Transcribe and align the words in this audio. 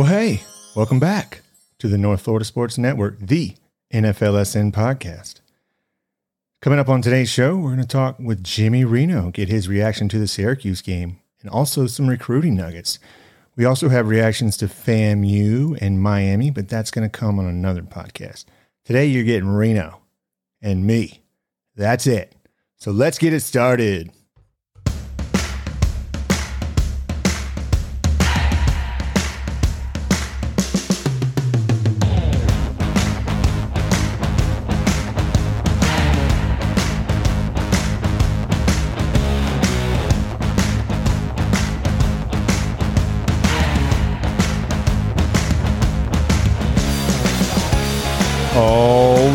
Well, 0.00 0.08
hey, 0.08 0.44
welcome 0.74 0.98
back 0.98 1.42
to 1.78 1.86
the 1.86 1.98
North 1.98 2.22
Florida 2.22 2.46
Sports 2.46 2.78
Network, 2.78 3.18
the 3.18 3.54
NFLSN 3.92 4.72
podcast. 4.72 5.42
Coming 6.62 6.78
up 6.78 6.88
on 6.88 7.02
today's 7.02 7.28
show, 7.28 7.54
we're 7.54 7.74
going 7.74 7.82
to 7.82 7.86
talk 7.86 8.18
with 8.18 8.42
Jimmy 8.42 8.82
Reno, 8.82 9.30
get 9.30 9.50
his 9.50 9.68
reaction 9.68 10.08
to 10.08 10.18
the 10.18 10.26
Syracuse 10.26 10.80
game, 10.80 11.18
and 11.42 11.50
also 11.50 11.86
some 11.86 12.06
recruiting 12.06 12.54
nuggets. 12.54 12.98
We 13.56 13.66
also 13.66 13.90
have 13.90 14.08
reactions 14.08 14.56
to 14.56 14.68
FAMU 14.68 15.76
and 15.82 16.00
Miami, 16.00 16.48
but 16.48 16.70
that's 16.70 16.90
going 16.90 17.06
to 17.06 17.18
come 17.18 17.38
on 17.38 17.44
another 17.44 17.82
podcast. 17.82 18.46
Today, 18.86 19.04
you're 19.04 19.22
getting 19.22 19.50
Reno 19.50 20.00
and 20.62 20.86
me. 20.86 21.20
That's 21.76 22.06
it. 22.06 22.34
So 22.76 22.90
let's 22.90 23.18
get 23.18 23.34
it 23.34 23.40
started. 23.40 24.12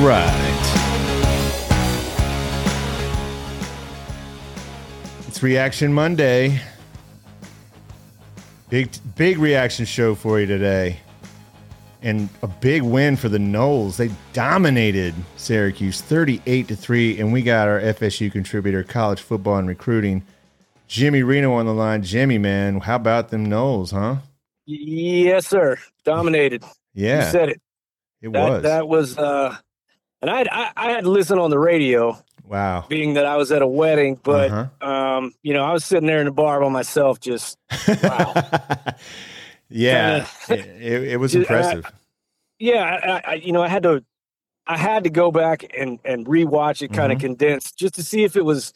Right. 0.03 0.41
It's 5.27 5.41
Reaction 5.41 5.93
Monday. 5.93 6.59
Big 8.69 8.89
big 9.15 9.37
reaction 9.37 9.85
show 9.85 10.13
for 10.13 10.39
you 10.39 10.45
today. 10.45 10.99
And 12.01 12.27
a 12.43 12.47
big 12.47 12.81
win 12.81 13.15
for 13.15 13.29
the 13.29 13.37
Noles. 13.37 13.95
They 13.95 14.11
dominated 14.33 15.15
Syracuse 15.37 16.01
38 16.01 16.67
to 16.67 16.75
3 16.75 17.19
and 17.19 17.31
we 17.31 17.41
got 17.41 17.69
our 17.69 17.79
FSU 17.79 18.29
contributor 18.31 18.83
college 18.83 19.21
football 19.21 19.57
and 19.57 19.67
recruiting 19.67 20.23
Jimmy 20.89 21.23
Reno 21.23 21.53
on 21.53 21.65
the 21.65 21.73
line. 21.73 22.03
Jimmy, 22.03 22.37
man, 22.37 22.81
how 22.81 22.97
about 22.97 23.29
them 23.29 23.47
Noles, 23.47 23.91
huh? 23.91 24.17
Yes, 24.65 25.47
sir. 25.47 25.77
Dominated. 26.03 26.63
Yeah. 26.93 27.25
You 27.25 27.31
said 27.31 27.49
it. 27.49 27.61
It 28.21 28.33
That 28.33 28.49
was. 28.49 28.63
that 28.63 28.87
was 28.87 29.17
uh 29.17 29.57
and 30.27 30.29
I 30.35 30.37
had 30.39 30.47
I, 30.51 30.71
I 30.75 30.91
had 30.91 31.03
to 31.03 31.09
listen 31.11 31.37
on 31.39 31.49
the 31.51 31.59
radio, 31.59 32.17
wow. 32.43 32.85
being 32.89 33.13
that 33.13 33.25
I 33.25 33.35
was 33.37 33.51
at 33.51 33.61
a 33.61 33.67
wedding, 33.67 34.19
but 34.23 34.49
Uh-huh. 34.51 34.87
um, 34.89 35.33
you 35.43 35.53
know, 35.53 35.63
I 35.63 35.71
was 35.71 35.85
sitting 35.85 36.07
there 36.07 36.19
in 36.19 36.25
the 36.25 36.31
bar 36.31 36.59
by 36.61 36.69
myself 36.69 37.19
just 37.19 37.57
wow. 38.03 38.33
yeah. 39.69 40.25
Kinda- 40.47 40.85
it, 40.85 41.03
it- 41.13 41.17
was 41.19 41.31
Just- 41.33 41.49
I- 41.51 41.55
impressive. 41.55 41.85
yeah, 42.59 43.21
I, 43.25 43.31
I 43.31 43.33
you 43.35 43.51
know, 43.51 43.61
I 43.61 43.67
had 43.67 43.83
to 43.83 44.03
I 44.67 44.77
had 44.77 45.03
to 45.03 45.09
go 45.09 45.31
back 45.31 45.65
and 45.77 45.99
and 46.05 46.25
rewatch 46.25 46.81
it 46.81 46.91
kind 46.93 47.11
of 47.11 47.17
Mhm. 47.19 47.21
condensed 47.21 47.77
just 47.77 47.95
to 47.95 48.03
see 48.03 48.23
if 48.23 48.35
it 48.35 48.43
was 48.45 48.73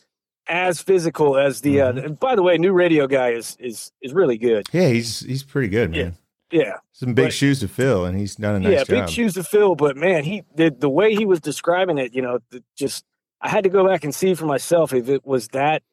as 0.47 0.81
physical 0.81 1.37
as 1.37 1.61
the 1.61 1.81
uh 1.81 1.91
Mhm. 1.93 2.05
and 2.05 2.19
by 2.19 2.35
the 2.35 2.43
way, 2.43 2.57
new 2.57 2.73
radio 2.73 3.07
guy 3.07 3.29
is 3.29 3.55
is 3.59 3.91
is 4.01 4.13
really 4.13 4.37
good. 4.37 4.67
Yeah, 4.71 4.89
he's 4.89 5.21
he's 5.21 5.43
pretty 5.43 5.67
good, 5.69 5.91
man. 5.91 5.99
Yeah. 5.99 6.11
Yeah, 6.51 6.77
some 6.93 7.13
big 7.13 7.25
But- 7.27 7.33
shoes 7.33 7.59
to 7.59 7.67
fill, 7.67 8.05
and 8.05 8.17
he's 8.17 8.35
done 8.35 8.55
a 8.55 8.59
nice 8.59 8.71
yeah, 8.71 8.79
job. 8.83 8.89
Yeah, 8.89 9.01
big 9.05 9.09
shoes 9.09 9.33
to 9.35 9.43
fill, 9.43 9.75
but 9.75 9.95
man, 9.97 10.23
he 10.23 10.43
the 10.55 10.69
the 10.71 10.89
way 10.89 11.13
he 11.15 11.25
was 11.25 11.39
describing 11.39 11.97
it, 11.99 12.13
you 12.13 12.21
know, 12.21 12.39
the, 12.49 12.63
just 12.75 13.05
I 13.41 13.49
had 13.49 13.63
to 13.65 13.69
go 13.69 13.87
back 13.87 14.03
and 14.03 14.13
see 14.13 14.33
for 14.33 14.45
myself 14.45 14.91
if 14.93 15.07
it 15.09 15.25
was 15.25 15.49
that 15.49 15.83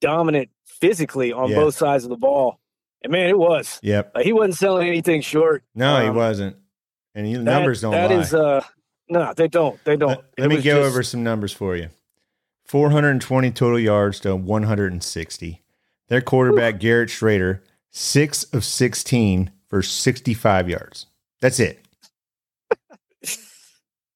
dominant 0.00 0.50
physically 0.64 1.32
on 1.32 1.50
Yeah. 1.50 1.56
both 1.56 1.74
sides 1.74 2.04
of 2.04 2.10
the 2.10 2.16
ball. 2.16 2.60
And 3.02 3.12
man, 3.12 3.28
it 3.28 3.36
was. 3.38 3.78
Yep. 3.82 4.12
Like, 4.14 4.24
he 4.24 4.32
wasn't 4.32 4.54
selling 4.54 4.88
anything 4.88 5.20
short. 5.20 5.62
No, 5.74 6.00
he 6.00 6.08
Um, 6.08 6.16
wasn't. 6.16 6.56
And 7.14 7.28
you, 7.30 7.38
That- 7.38 7.44
numbers 7.44 7.80
don't 7.80 7.92
That 7.92 8.10
lie. 8.10 8.16
is, 8.20 8.32
uh, 8.34 8.62
no, 9.08 9.32
they 9.36 9.48
don't. 9.48 9.82
They 9.84 9.96
don't. 9.96 10.10
let 10.10 10.24
let 10.38 10.48
me 10.48 10.56
go 10.56 10.62
just- 10.62 10.90
over 10.90 11.02
some 11.02 11.22
numbers 11.22 11.52
for 11.52 11.76
you. 11.76 11.88
420 12.64 13.50
total 13.52 13.78
yards 13.78 14.20
to 14.20 14.34
160. 14.36 15.62
Their 16.08 16.20
quarterback, 16.20 16.78
Garrett 16.80 17.08
Shrader, 17.10 17.60
6 17.90 18.44
of 18.52 18.64
16 18.64 19.50
for 19.76 19.82
65 19.82 20.70
yards. 20.70 21.06
That's 21.42 21.60
it. 21.60 21.80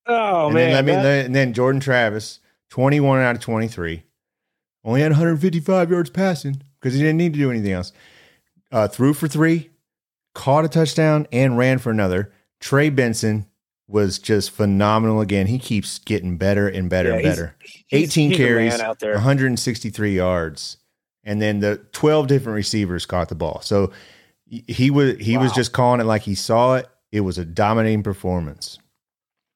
Oh 0.06 0.46
and 0.46 0.54
man, 0.54 0.66
then 0.66 0.74
let 0.74 0.84
me 0.84 0.92
that- 0.92 1.26
and 1.26 1.34
then 1.34 1.52
Jordan 1.52 1.80
Travis, 1.80 2.40
21 2.70 3.20
out 3.20 3.36
of 3.36 3.42
23. 3.42 4.02
Only 4.82 5.02
had 5.02 5.12
155 5.12 5.90
yards 5.90 6.10
passing 6.10 6.62
because 6.80 6.94
he 6.94 7.00
didn't 7.00 7.18
need 7.18 7.34
to 7.34 7.38
do 7.38 7.50
anything 7.50 7.70
else. 7.72 7.92
Uh, 8.72 8.88
threw 8.88 9.12
for 9.12 9.28
three, 9.28 9.70
caught 10.34 10.64
a 10.64 10.68
touchdown, 10.68 11.28
and 11.30 11.56
ran 11.58 11.78
for 11.78 11.90
another. 11.90 12.32
Trey 12.60 12.88
Benson 12.90 13.46
was 13.86 14.18
just 14.18 14.50
phenomenal 14.50 15.20
again. 15.20 15.46
He 15.46 15.58
keeps 15.58 15.98
getting 16.00 16.38
better 16.38 16.66
and 16.66 16.88
better 16.90 17.10
yeah, 17.10 17.14
and 17.16 17.22
better. 17.24 17.56
he's- 17.60 18.08
18 18.10 18.30
he's 18.30 18.36
carries, 18.38 18.80
out 18.80 18.98
there. 18.98 19.12
163 19.12 20.16
yards, 20.16 20.78
and 21.22 21.40
then 21.40 21.60
the 21.60 21.76
12 21.92 22.26
different 22.26 22.56
receivers 22.56 23.06
caught 23.06 23.28
the 23.28 23.34
ball. 23.36 23.60
So 23.62 23.92
he- 24.66 24.90
was 24.90 25.16
he 25.18 25.38
was 25.38 25.52
just 25.52 25.72
calling 25.72 26.00
it 26.00 26.04
like 26.04 26.22
he 26.22 26.34
saw 26.34 26.74
it. 26.76 26.88
It 27.12 27.20
was 27.20 27.38
a 27.38 27.44
dominating 27.44 28.02
performance. 28.02 28.78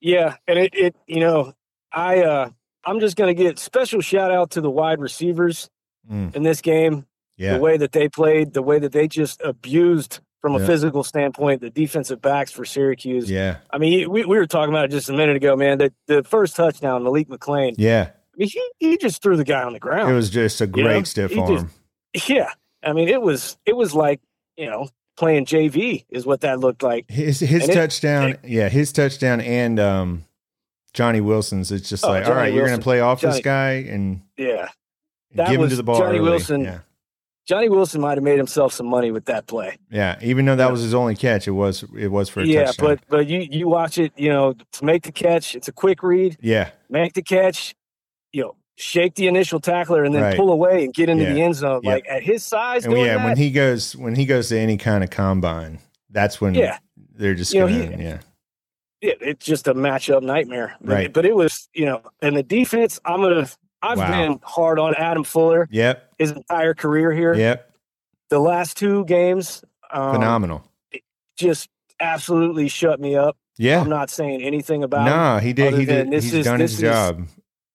Yeah, 0.01 0.37
and 0.47 0.59
it, 0.59 0.75
it 0.75 0.97
you 1.07 1.21
know, 1.21 1.53
I 1.93 2.23
uh 2.23 2.51
I'm 2.85 3.01
just 3.01 3.17
gonna 3.17 3.35
get 3.35 3.59
special 3.59 4.01
shout 4.01 4.31
out 4.31 4.51
to 4.53 4.61
the 4.61 4.71
wide 4.71 5.01
receivers 5.01 5.69
Mm, 6.11 6.37
in 6.37 6.43
this 6.43 6.61
game. 6.61 7.07
yeah, 7.39 7.55
the 7.55 7.61
way 7.61 7.79
that 7.79 7.93
they 7.93 8.11
played, 8.11 8.53
the 8.53 8.61
way 8.61 8.79
that 8.79 8.93
they 8.93 9.09
just 9.09 9.41
abused 9.43 10.21
from 10.43 10.55
a 10.55 10.59
Yeah. 10.61 10.67
physical 10.67 11.03
standpoint 11.03 11.63
the 11.63 11.71
defensive 11.71 12.21
backs 12.21 12.53
for 12.53 12.67
Syracuse. 12.67 13.31
yeah, 13.31 13.57
I 13.71 13.79
mean, 13.79 14.11
we, 14.11 14.27
we 14.27 14.37
were 14.37 14.47
talking 14.47 14.69
about 14.75 14.85
it 14.85 14.91
just 14.91 15.09
a 15.09 15.15
minute 15.15 15.37
ago, 15.37 15.57
man. 15.57 15.79
That 15.79 15.95
the 16.07 16.23
first 16.23 16.57
touchdown, 16.57 17.03
Malik 17.05 17.29
McClain, 17.31 17.75
yeah. 17.79 18.11
I 18.13 18.37
mean, 18.37 18.49
he, 18.51 18.71
he 18.81 18.97
just 18.99 19.23
threw 19.23 19.37
the 19.39 19.45
guy 19.45 19.63
on 19.63 19.73
the 19.73 19.79
ground. 19.81 20.11
It 20.11 20.15
was 20.15 20.29
just 20.29 20.61
a 20.61 20.67
great 20.67 20.85
know, 20.85 21.03
stiff 21.05 21.31
he 21.31 21.39
arm. 21.41 21.71
just- 22.15 22.29
yeah, 22.29 22.51
I 22.83 22.93
mean, 22.93 23.09
it 23.09 23.23
was 23.23 23.57
it 23.65 23.75
was 23.75 23.95
like 23.95 24.21
you 24.57 24.67
know 24.67 24.89
playing 25.17 25.47
JV 25.47 26.05
is 26.11 26.27
what 26.27 26.41
that 26.43 26.59
looked 26.61 26.83
like. 26.83 27.09
his 27.11 27.41
his 27.41 27.63
and 27.63 27.71
it- 27.71 27.75
touchdown, 27.75 28.37
yeah, 28.45 28.69
his 28.69 28.93
touchdown 28.93 29.41
and 29.41 29.79
um, 29.79 30.25
Johnny 30.93 31.21
Wilson's. 31.21 31.71
It's 31.73 31.89
just 31.89 32.05
Oh, 32.05 32.09
like, 32.09 32.25
all 32.25 32.31
Johnny 32.31 32.41
right, 32.41 32.53
you're 32.53 32.67
going 32.67 32.79
to 32.79 32.83
play 32.83 33.01
off 33.01 33.21
this 33.21 33.41
guy 33.41 33.73
and 33.89 34.23
Yeah, 34.37 34.69
That 35.35 35.49
give 35.51 35.61
him 35.61 35.69
to 35.69 35.77
the 35.77 35.83
ball. 35.83 35.99
Johnny 35.99 36.19
early. 36.19 36.31
Wilson. 36.31 36.65
Yeah, 36.65 36.79
Johnny 37.47 37.69
Wilson 37.69 38.01
might 38.01 38.17
have 38.17 38.25
made 38.25 38.39
himself 38.39 38.73
some 38.73 38.87
money 38.87 39.11
with 39.11 39.27
that 39.27 39.47
play. 39.47 39.77
yeah. 39.91 40.19
Even 40.23 40.47
though 40.47 40.57
that 40.57 40.65
Yeah. 40.67 40.71
was 40.71 40.83
his 40.83 40.95
only 40.95 41.15
catch, 41.15 41.47
it 41.47 41.53
was 41.53 41.85
it 41.97 42.09
was 42.09 42.29
for 42.29 42.41
a 42.41 42.47
Yeah, 42.47 42.65
touchdown. 42.67 42.87
but 42.89 43.01
but 43.09 43.27
you 43.29 43.47
you 43.51 43.69
watch 43.69 43.99
it, 43.99 44.13
you 44.17 44.31
know, 44.31 44.55
to 44.73 44.85
make 44.85 45.03
the 45.05 45.13
catch, 45.13 45.55
it's 45.55 45.69
a 45.69 45.73
quick 45.73 46.03
read. 46.03 46.39
yeah, 46.41 46.71
make 46.89 47.13
the 47.13 47.23
catch, 47.23 47.75
shake 48.77 49.15
the 49.15 49.27
initial 49.29 49.61
tackler 49.61 50.05
and 50.05 50.15
then 50.15 50.23
Right. 50.23 50.37
pull 50.37 50.51
away 50.51 50.85
and 50.85 50.93
get 50.95 51.09
into 51.09 51.25
Yeah. 51.25 51.33
the 51.35 51.43
end 51.43 51.55
zone. 51.55 51.81
Yep. 51.85 51.93
Like 51.93 52.07
at 52.09 52.23
his 52.23 52.43
size, 52.45 52.85
and 52.85 52.97
yeah, 52.97 53.17
that, 53.19 53.25
when 53.25 53.37
he 53.37 53.51
goes 53.51 53.95
when 53.97 54.15
he 54.15 54.25
goes 54.27 54.49
to 54.49 54.59
any 54.59 54.77
kind 54.77 55.05
of 55.05 55.11
combine, 55.11 55.79
that's 56.11 56.41
when 56.41 56.55
Yeah. 56.55 56.79
they're 57.15 57.35
just 57.35 57.53
You 57.55 57.61
know, 57.61 57.69
gonna 57.69 57.97
he- 57.97 58.03
yeah 58.03 58.19
it, 59.01 59.19
it's 59.21 59.45
just 59.45 59.69
a 59.69 59.75
matchup 59.75 60.23
nightmare. 60.23 60.75
Right. 60.81 61.13
but 61.13 61.25
it 61.27 61.37
was, 61.37 61.69
you 61.75 61.85
know, 61.85 62.01
and 62.23 62.37
the 62.37 62.43
defense, 62.43 62.99
I'm 63.05 63.21
gonna. 63.21 63.49
I've 63.83 63.99
Wow. 63.99 64.11
been 64.11 64.41
hard 64.43 64.79
on 64.79 64.95
Adam 64.95 65.25
Fuller 65.25 65.69
yep 65.71 66.11
his 66.19 66.31
entire 66.33 66.73
career 66.73 67.13
here. 67.13 67.35
yep 67.35 67.71
The 68.31 68.39
last 68.39 68.79
two 68.79 69.05
games, 69.05 69.63
um, 69.93 70.15
phenomenal 70.15 70.65
just 71.37 71.69
absolutely 72.01 72.69
shut 72.69 72.99
me 72.99 73.15
up. 73.15 73.37
yeah 73.59 73.81
I'm 73.83 73.89
not 73.91 74.09
saying 74.11 74.41
anything 74.43 74.83
about. 74.85 75.05
no 75.05 75.39
he 75.39 75.53
did 75.53 75.75
he 75.75 75.85
did 75.85 76.11
this 76.11 76.25
he's 76.25 76.33
is- 76.35 76.45
done 76.47 76.59
this 76.61 76.71
his 76.73 76.83
is- 76.83 76.89
job 76.91 77.27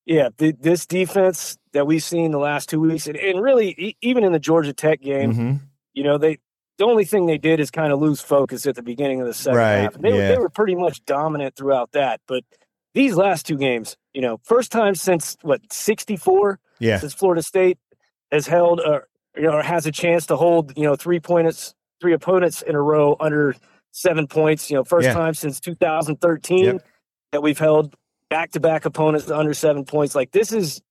Yeah, 0.09 0.29
th- 0.39 0.55
this 0.59 0.85
defense 0.87 1.57
that 1.73 1.85
we've 1.85 2.01
seen 2.03 2.31
the 2.31 2.39
last 2.39 2.67
two 2.67 2.79
weeks, 2.79 3.05
and, 3.05 3.15
and 3.15 3.41
really 3.41 3.69
e- 3.77 3.95
even 4.01 4.23
in 4.23 4.31
the 4.31 4.39
Georgia 4.39 4.73
Tech 4.73 5.01
game, 5.01 5.33
hmm 5.33 5.53
you 5.93 6.03
know 6.03 6.17
they 6.17 6.37
the 6.77 6.85
only 6.85 7.03
thing 7.05 7.25
they 7.25 7.37
did 7.37 7.59
is 7.59 7.69
kind 7.71 7.91
of 7.93 7.99
lose 7.99 8.21
focus 8.21 8.65
at 8.65 8.73
the 8.75 8.81
beginning 8.83 9.19
of 9.21 9.27
the 9.27 9.33
second 9.33 9.57
Right, 9.57 9.75
half. 9.81 9.95
And 9.95 10.03
They, 10.03 10.11
were, 10.13 10.17
yeah. 10.17 10.27
they 10.29 10.37
were 10.37 10.49
pretty 10.49 10.75
much 10.75 11.03
dominant 11.05 11.55
throughout 11.55 11.91
that. 11.91 12.21
But 12.27 12.43
these 12.93 13.15
last 13.15 13.45
two 13.45 13.57
games, 13.57 13.97
you 14.13 14.21
know, 14.21 14.39
first 14.43 14.71
time 14.71 14.95
since 14.95 15.35
what 15.41 15.61
sixty 15.71 16.15
four 16.15 16.59
yeah 16.79 16.97
since 16.99 17.13
Florida 17.13 17.41
State 17.43 17.77
has 18.31 18.47
held 18.47 18.79
or 18.79 19.07
you 19.35 19.43
know 19.43 19.61
has 19.61 19.85
a 19.85 19.91
chance 19.91 20.25
to 20.27 20.35
hold 20.37 20.75
you 20.77 20.83
know 20.83 20.95
three 20.95 21.19
points 21.19 21.73
three 22.01 22.13
opponents 22.13 22.61
in 22.63 22.73
a 22.75 22.81
row 22.81 23.15
under 23.19 23.55
seven 23.91 24.25
points. 24.27 24.69
You 24.71 24.77
know, 24.77 24.83
first 24.83 25.05
Yeah. 25.07 25.13
time 25.13 25.33
since 25.35 25.59
2013 25.59 26.63
Yep. 26.65 26.83
that 27.33 27.43
we've 27.43 27.59
held 27.59 27.95
back 28.29 28.51
to 28.51 28.59
back 28.59 28.85
opponents 28.85 29.29
under 29.31 29.53
seven 29.53 29.85
points. 29.85 30.15
Like 30.15 30.31
this 30.31 30.51
is 30.53 30.81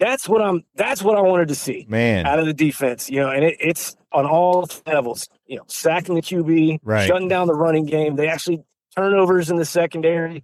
that's 0.00 0.28
what 0.28 0.42
I'm 0.42 0.64
that's 0.74 1.02
what 1.02 1.16
I 1.16 1.20
wanted 1.20 1.48
to 1.48 1.54
see 1.54 1.86
man 1.88 2.26
out 2.26 2.38
of 2.38 2.46
the 2.46 2.54
defense, 2.54 3.08
you 3.10 3.20
know, 3.20 3.30
and 3.30 3.44
it, 3.44 3.56
it's 3.60 3.96
on 4.12 4.26
all 4.26 4.68
levels, 4.86 5.28
you 5.46 5.56
know, 5.56 5.64
sacking 5.68 6.14
the 6.14 6.22
QB, 6.22 6.80
Right. 6.82 7.06
shutting 7.06 7.28
down 7.28 7.46
the 7.46 7.54
running 7.54 7.86
game. 7.86 8.16
They 8.16 8.28
actually 8.28 8.62
turnovers 8.96 9.50
in 9.50 9.56
the 9.56 9.64
secondary. 9.64 10.42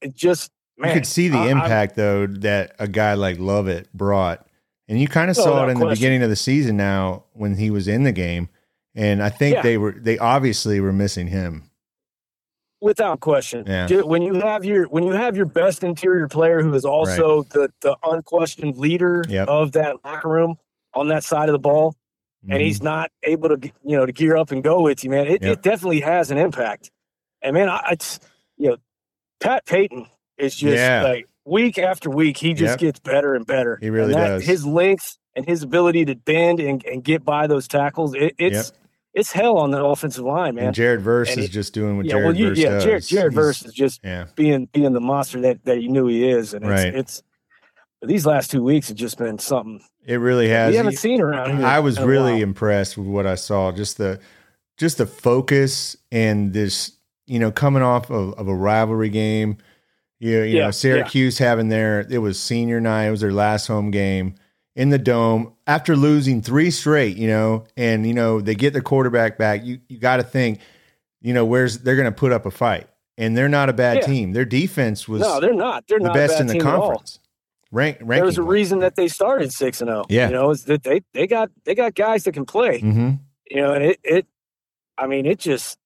It 0.00 0.14
just 0.14 0.50
man, 0.76 0.90
you 0.90 0.94
could 0.94 1.06
see 1.06 1.28
the 1.28 1.38
I- 1.38 1.46
I- 1.46 1.50
impact 1.50 1.96
though 1.96 2.26
that 2.26 2.76
a 2.78 2.86
guy 2.88 3.14
like 3.14 3.38
Lovett 3.38 3.92
brought, 3.94 4.46
and 4.88 5.00
you 5.00 5.08
kind 5.08 5.30
of 5.30 5.38
Oh, 5.38 5.42
saw 5.44 5.66
it 5.66 5.70
in 5.70 5.78
the 5.78 5.86
beginning 5.86 6.22
of 6.22 6.28
the 6.30 6.36
season. 6.36 6.76
Now 6.76 7.24
when 7.32 7.56
he 7.56 7.70
was 7.70 7.88
in 7.88 8.02
the 8.04 8.12
game, 8.12 8.48
and 8.94 9.22
I 9.22 9.30
think 9.30 9.54
Yeah. 9.56 9.62
they 9.62 9.78
were 9.78 9.92
they 9.92 10.18
obviously 10.18 10.78
were 10.80 10.92
missing 10.92 11.28
him. 11.28 11.70
Without 12.84 13.20
question. 13.20 13.64
Yeah. 13.66 14.02
When 14.02 14.22
you 14.22 14.34
have 14.34 14.64
your 14.64 14.84
when 14.84 15.04
you 15.04 15.12
have 15.12 15.36
your 15.36 15.46
best 15.46 15.82
interior 15.82 16.28
player 16.28 16.62
who 16.62 16.72
is 16.74 16.84
also 16.84 17.42
the 17.44 17.72
the 17.80 17.96
unquestioned 18.04 18.76
leader 18.76 19.24
Yep. 19.28 19.48
of 19.48 19.72
that 19.72 20.04
locker 20.04 20.28
room 20.28 20.56
on 20.92 21.08
that 21.08 21.24
side 21.24 21.48
of 21.48 21.54
the 21.54 21.58
ball, 21.58 21.96
and 22.42 22.52
mm-hmm. 22.52 22.60
he's 22.60 22.82
not 22.82 23.10
able 23.22 23.48
to 23.48 23.58
you 23.82 23.96
know 23.96 24.06
to 24.06 24.12
gear 24.12 24.36
up 24.36 24.52
and 24.52 24.62
go 24.62 24.82
with 24.82 25.02
you, 25.02 25.10
man. 25.10 25.26
It, 25.26 25.42
Yep. 25.42 25.52
it 25.52 25.62
definitely 25.62 26.00
has 26.00 26.30
an 26.30 26.38
impact. 26.38 26.90
And 27.42 27.54
man, 27.54 27.68
I 27.68 27.88
it's 27.92 28.20
you 28.58 28.70
know 28.70 28.76
Pat 29.40 29.64
Payton 29.64 30.06
is 30.36 30.54
just 30.54 30.76
Yeah. 30.76 31.02
like 31.02 31.26
week 31.46 31.78
after 31.78 32.10
week 32.10 32.36
he 32.36 32.52
just 32.52 32.72
Yep. 32.72 32.78
gets 32.80 33.00
better 33.00 33.34
and 33.34 33.46
better. 33.46 33.78
He 33.80 33.88
really 33.88 34.12
that- 34.12 34.28
does. 34.28 34.44
His 34.44 34.66
length 34.66 35.16
and 35.34 35.46
his 35.46 35.62
ability 35.62 36.04
to 36.04 36.14
bend 36.14 36.60
and, 36.60 36.84
and 36.84 37.02
get 37.02 37.24
by 37.24 37.46
those 37.46 37.66
tackles, 37.66 38.14
it, 38.14 38.34
it's 38.38 38.72
it's 39.14 39.30
hell 39.32 39.56
on 39.58 39.70
the 39.70 39.82
offensive 39.84 40.24
line, 40.24 40.56
man. 40.56 40.66
and 40.66 40.74
Jared 40.74 41.00
Verse 41.00 41.30
And 41.30 41.38
is 41.38 41.44
it- 41.46 41.52
just 41.52 41.72
doing 41.72 41.96
what 41.96 42.06
yeah, 42.06 42.12
Jared 42.12 42.24
well, 42.26 42.36
you, 42.36 42.48
Verse 42.48 42.58
yeah, 42.58 42.68
does. 42.70 42.84
Jared, 42.84 43.02
Jared 43.04 43.32
He's- 43.32 43.44
Verse 43.44 43.64
is 43.64 43.72
just 43.72 44.00
Yeah, 44.04 44.26
being 44.36 44.66
being 44.72 44.92
the 44.92 45.00
monster 45.00 45.40
that 45.42 45.64
that 45.64 45.80
you 45.82 45.88
knew 45.88 46.06
he 46.08 46.28
is, 46.28 46.52
and 46.54 46.64
it's, 46.64 46.70
Right. 46.84 46.94
it's 46.94 47.22
these 48.02 48.26
last 48.26 48.50
two 48.50 48.62
weeks 48.62 48.88
have 48.88 48.96
just 48.96 49.16
been 49.16 49.38
something 49.38 49.80
it 50.06 50.16
really 50.16 50.48
has. 50.48 50.72
we 50.72 50.76
haven't 50.76 50.98
seen 50.98 51.20
around 51.22 51.56
here. 51.56 51.66
I 51.66 51.78
was 51.78 51.98
really 52.00 52.42
impressed 52.42 52.98
with 52.98 53.06
what 53.06 53.26
I 53.26 53.36
saw. 53.36 53.72
Just 53.72 53.96
the 53.98 54.20
just 54.76 54.98
the 54.98 55.06
focus 55.06 55.96
and 56.12 56.52
this, 56.52 56.92
you 57.26 57.38
know, 57.38 57.50
coming 57.52 57.82
off 57.82 58.10
of, 58.10 58.34
of 58.34 58.48
a 58.48 58.54
rivalry 58.54 59.08
game. 59.08 59.56
You, 60.18 60.42
you 60.42 60.56
Yeah, 60.58 60.64
know, 60.66 60.70
Syracuse 60.72 61.38
having 61.38 61.68
their 61.68 62.06
it 62.10 62.18
was 62.18 62.38
senior 62.40 62.80
night. 62.80 63.06
It 63.06 63.10
was 63.12 63.20
their 63.20 63.32
last 63.32 63.66
home 63.68 63.90
game 63.90 64.34
in 64.76 64.90
the 64.90 64.98
dome 64.98 65.54
after 65.66 65.96
losing 65.96 66.42
three 66.42 66.70
straight. 66.70 67.16
You 67.16 67.28
know, 67.28 67.64
and 67.76 68.06
you 68.06 68.14
know 68.14 68.40
they 68.40 68.54
get 68.54 68.72
their 68.72 68.82
quarterback 68.82 69.38
back. 69.38 69.64
You 69.64 69.80
you 69.88 69.98
got 69.98 70.16
to 70.18 70.22
think, 70.22 70.60
you 71.20 71.32
know, 71.34 71.44
where's 71.44 71.78
they're 71.80 71.96
going 71.96 72.06
to 72.06 72.12
put 72.12 72.32
up 72.32 72.46
a 72.46 72.50
fight, 72.50 72.88
and 73.18 73.36
they're 73.36 73.48
not 73.48 73.68
a 73.68 73.72
bad 73.72 73.98
Yeah. 73.98 74.06
team. 74.06 74.32
Their 74.32 74.44
defense 74.44 75.08
was 75.08 75.20
no, 75.22 75.40
they're 75.40 75.52
not. 75.54 75.84
They're 75.88 75.98
the 75.98 76.06
not 76.06 76.14
best 76.14 76.40
in 76.40 76.46
the 76.46 76.54
team 76.54 76.66
at 76.66 76.74
all. 76.74 76.88
conference. 76.88 77.18
Rank, 77.72 77.98
ranking. 78.02 78.24
There's 78.24 78.38
a 78.38 78.42
reason 78.42 78.78
that 78.80 78.94
they 78.94 79.08
started 79.08 79.52
six 79.52 79.80
and 79.80 79.88
zero. 79.88 80.04
Yeah. 80.08 80.28
you 80.28 80.32
know, 80.34 80.50
is 80.50 80.64
that 80.64 80.84
they 80.84 81.02
they 81.12 81.26
got 81.26 81.50
they 81.64 81.74
got 81.74 81.94
guys 81.94 82.22
that 82.24 82.32
can 82.32 82.44
play. 82.46 82.80
hmm 82.80 83.10
You 83.50 83.62
know, 83.62 83.72
and 83.72 83.84
it 83.84 84.00
it, 84.04 84.26
I 84.96 85.08
mean, 85.08 85.26
it 85.26 85.40
just 85.40 85.76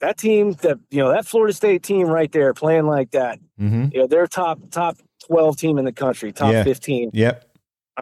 that 0.00 0.18
team 0.18 0.52
that 0.62 0.78
you 0.90 0.98
know 1.02 1.10
that 1.10 1.26
Florida 1.26 1.54
State 1.54 1.82
team 1.82 2.08
right 2.08 2.30
there 2.30 2.52
playing 2.52 2.86
like 2.86 3.12
that. 3.12 3.38
hmm 3.58 3.86
You 3.92 4.00
know, 4.00 4.06
they're 4.06 4.26
top 4.26 4.58
top 4.70 4.98
twelve 5.26 5.56
team 5.56 5.78
in 5.78 5.86
the 5.86 5.92
country, 5.92 6.30
top 6.30 6.52
Yeah. 6.52 6.62
fifteen. 6.64 7.10
Yep. 7.14 7.47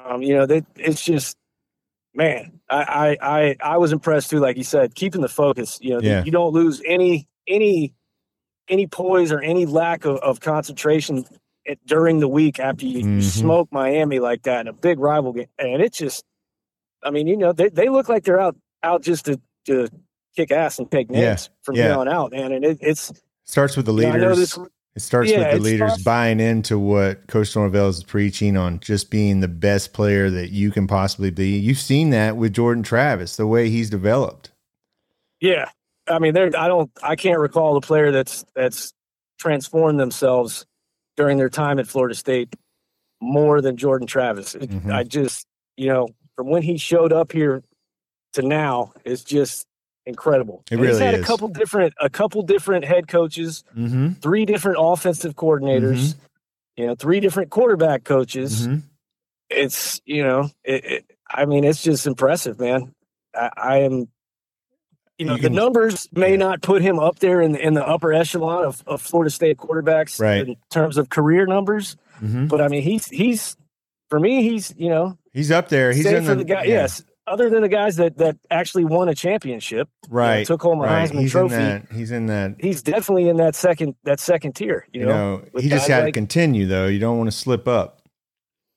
Um, 0.05 0.23
you 0.23 0.35
know, 0.37 0.47
that 0.47 0.65
it's 0.77 1.03
just 1.05 1.37
man, 2.15 2.61
I, 2.71 3.17
I 3.21 3.39
I 3.39 3.57
I 3.75 3.77
was 3.79 3.93
impressed 3.93 4.31
too, 4.31 4.39
like 4.41 4.57
you 4.57 4.65
said, 4.65 4.95
keeping 4.95 5.21
the 5.23 5.29
focus. 5.29 5.79
You 5.81 5.95
know, 5.95 6.01
Yeah. 6.01 6.25
you 6.25 6.31
don't 6.33 6.53
lose 6.53 6.83
any 6.87 7.27
any 7.49 7.95
any 8.69 8.87
poise 8.87 9.31
or 9.33 9.41
any 9.41 9.65
lack 9.65 10.05
of, 10.05 10.17
of 10.19 10.41
concentration 10.41 11.25
at, 11.69 11.79
during 11.87 12.19
the 12.19 12.27
week 12.29 12.59
after 12.59 12.85
you, 12.85 13.05
Mhm. 13.05 13.15
you 13.17 13.23
smoke 13.23 13.69
Miami 13.71 14.19
like 14.19 14.43
that 14.43 14.61
in 14.63 14.67
a 14.69 14.73
big 14.73 14.99
rival 14.99 15.33
game. 15.33 15.47
And 15.59 15.81
it's 15.83 15.97
just 15.99 16.25
I 17.05 17.11
mean, 17.11 17.27
you 17.29 17.37
know, 17.37 17.53
they, 17.53 17.69
they 17.69 17.89
look 17.89 18.09
like 18.09 18.25
they're 18.25 18.41
out 18.41 18.57
out 18.83 19.03
just 19.03 19.25
to, 19.27 19.41
to 19.67 19.89
kick 20.35 20.51
ass 20.51 20.79
and 20.79 20.91
take 20.91 21.09
Yeah. 21.11 21.21
names 21.29 21.51
from 21.63 21.77
Yeah. 21.77 21.85
here 21.85 21.95
on 21.95 22.09
out, 22.09 22.33
man. 22.33 22.53
And 22.53 22.65
it, 22.65 22.79
it's 22.81 23.13
Starts 23.45 23.77
with 23.77 23.87
the 23.87 23.93
you 23.95 24.03
know, 24.13 24.35
I 24.97 25.03
know 25.03 25.03
leaders. 25.03 25.03
this 25.03 25.03
It 25.03 25.07
starts 25.07 25.31
Yeah, 25.31 25.39
with 25.39 25.51
the 25.53 25.59
leaders 25.61 25.89
starts- 25.91 26.03
buying 26.05 26.41
into 26.41 26.79
what 26.79 27.27
Coach 27.27 27.55
Norvell 27.55 27.89
is 27.89 28.03
preaching 28.03 28.57
on 28.57 28.81
just 28.81 29.11
being 29.11 29.41
the 29.41 29.49
best 29.49 29.93
player 29.93 30.31
that 30.31 30.51
you 30.51 30.71
can 30.71 30.87
possibly 30.87 31.31
be. 31.31 31.59
You've 31.59 31.79
seen 31.79 32.11
that 32.11 32.37
with 32.37 32.53
Jordan 32.55 32.83
Travis, 32.83 33.37
the 33.37 33.47
way 33.47 33.69
he's 33.71 33.91
developed. 33.91 34.51
Yeah, 35.41 35.69
I 36.09 36.19
mean, 36.19 36.35
there. 36.35 36.51
I 36.57 36.69
don't. 36.69 36.91
I 37.03 37.17
can't 37.17 37.39
recall 37.39 37.75
the 37.75 37.87
player 37.87 38.11
that's 38.11 38.45
that's 38.55 38.93
transformed 39.39 40.01
themselves 40.01 40.65
during 41.17 41.37
their 41.39 41.51
time 41.51 41.79
at 41.79 41.87
Florida 41.87 42.15
State 42.15 42.55
more 43.21 43.61
than 43.61 43.77
Jordan 43.77 44.07
Travis. 44.07 44.55
It, 44.55 44.71
Mhm. 44.71 44.93
I 44.93 45.03
just, 45.05 45.47
you 45.77 45.89
know, 45.89 46.09
from 46.37 46.49
when 46.49 46.63
he 46.63 46.77
showed 46.79 47.13
up 47.13 47.33
here 47.33 47.63
to 48.35 48.43
now, 48.43 48.93
is 49.05 49.25
just 49.25 49.67
incredible. 50.07 50.63
It 50.71 50.79
And 50.79 50.87
he's 50.89 50.99
had 50.99 51.15
is. 51.15 51.21
a 51.21 51.25
couple 51.25 51.49
different, 51.49 51.95
a 52.01 52.09
couple 52.09 52.43
different 52.43 52.85
head 52.85 53.09
coaches, 53.09 53.65
Mm-hmm. 53.77 54.13
three 54.21 54.45
different 54.45 54.79
offensive 54.81 55.35
coordinators, 55.35 56.15
you 56.77 56.87
know, 56.87 56.95
three 56.95 57.21
different 57.21 57.51
quarterback 57.51 58.05
coaches. 58.05 58.67
Mm-hmm. 58.67 58.79
It's, 59.51 60.01
you 60.05 60.23
know, 60.23 60.51
it, 60.65 60.85
it, 60.85 61.11
I 61.31 61.45
mean, 61.45 61.65
it's 61.65 61.83
just 61.83 62.07
impressive, 62.07 62.59
man. 62.59 62.93
I, 63.35 63.51
I 63.57 63.77
am 63.79 64.09
you 65.19 65.25
know, 65.25 65.35
You 65.37 65.43
the 65.43 65.49
can- 65.49 65.55
numbers 65.57 66.09
may 66.13 66.33
yeah. 66.33 66.37
not 66.37 66.61
put 66.63 66.83
him 66.83 66.99
up 66.99 67.21
there 67.21 67.41
in 67.41 67.53
the, 67.53 67.67
in 67.67 67.73
the 67.75 67.87
upper 67.87 68.13
echelon 68.13 68.65
of, 68.65 68.83
of 68.87 69.01
Florida 69.01 69.31
State 69.31 69.57
quarterbacks 69.57 70.21
Right. 70.21 70.47
in 70.49 70.57
terms 70.71 70.97
of 70.99 71.09
career 71.11 71.47
numbers, 71.47 71.97
Mm-hmm. 72.23 72.47
but 72.47 72.61
I 72.63 72.69
mean, 72.69 72.83
he's 72.83 73.07
he's 73.09 73.57
for 74.09 74.19
me, 74.19 74.43
he's 74.43 74.75
you 74.79 74.89
know, 74.89 75.19
He's 75.35 75.51
up 75.51 75.69
there. 75.69 75.93
He's 75.93 76.07
in 76.07 76.25
for 76.25 76.31
the, 76.35 76.37
the 76.37 76.45
guy. 76.45 76.65
yeah, 76.65 76.75
Yes, 76.83 77.03
other 77.27 77.51
than 77.51 77.63
the 77.63 77.69
guys 77.69 77.97
that 77.97 78.19
that 78.19 78.37
actually 78.51 78.85
won 78.85 79.09
a 79.09 79.15
championship, 79.15 79.89
you 80.05 80.11
know, 80.11 80.17
right. 80.17 80.47
took 80.47 80.63
home 80.63 80.79
a 80.81 80.83
right. 80.85 81.11
Heisman 81.11 81.21
He's 81.21 81.33
Trophy. 81.33 81.55
in 81.55 81.61
that. 81.61 81.83
He's 81.93 82.11
in 82.11 82.27
that. 82.27 82.55
He's 82.61 82.83
definitely 82.83 83.29
in 83.29 83.37
that 83.39 83.55
second 83.55 83.95
that 84.05 84.21
second 84.21 84.55
tier. 84.55 84.87
You, 84.93 85.01
You 85.01 85.07
know, 85.07 85.37
know, 85.55 85.61
he 85.61 85.69
just 85.69 85.89
had 85.89 86.01
got 86.01 86.07
to 86.07 86.13
continue 86.13 86.67
though. 86.67 86.87
You 86.87 86.99
don't 86.99 87.19
want 87.19 87.29
to 87.31 87.37
slip 87.37 87.67
up. 87.69 88.03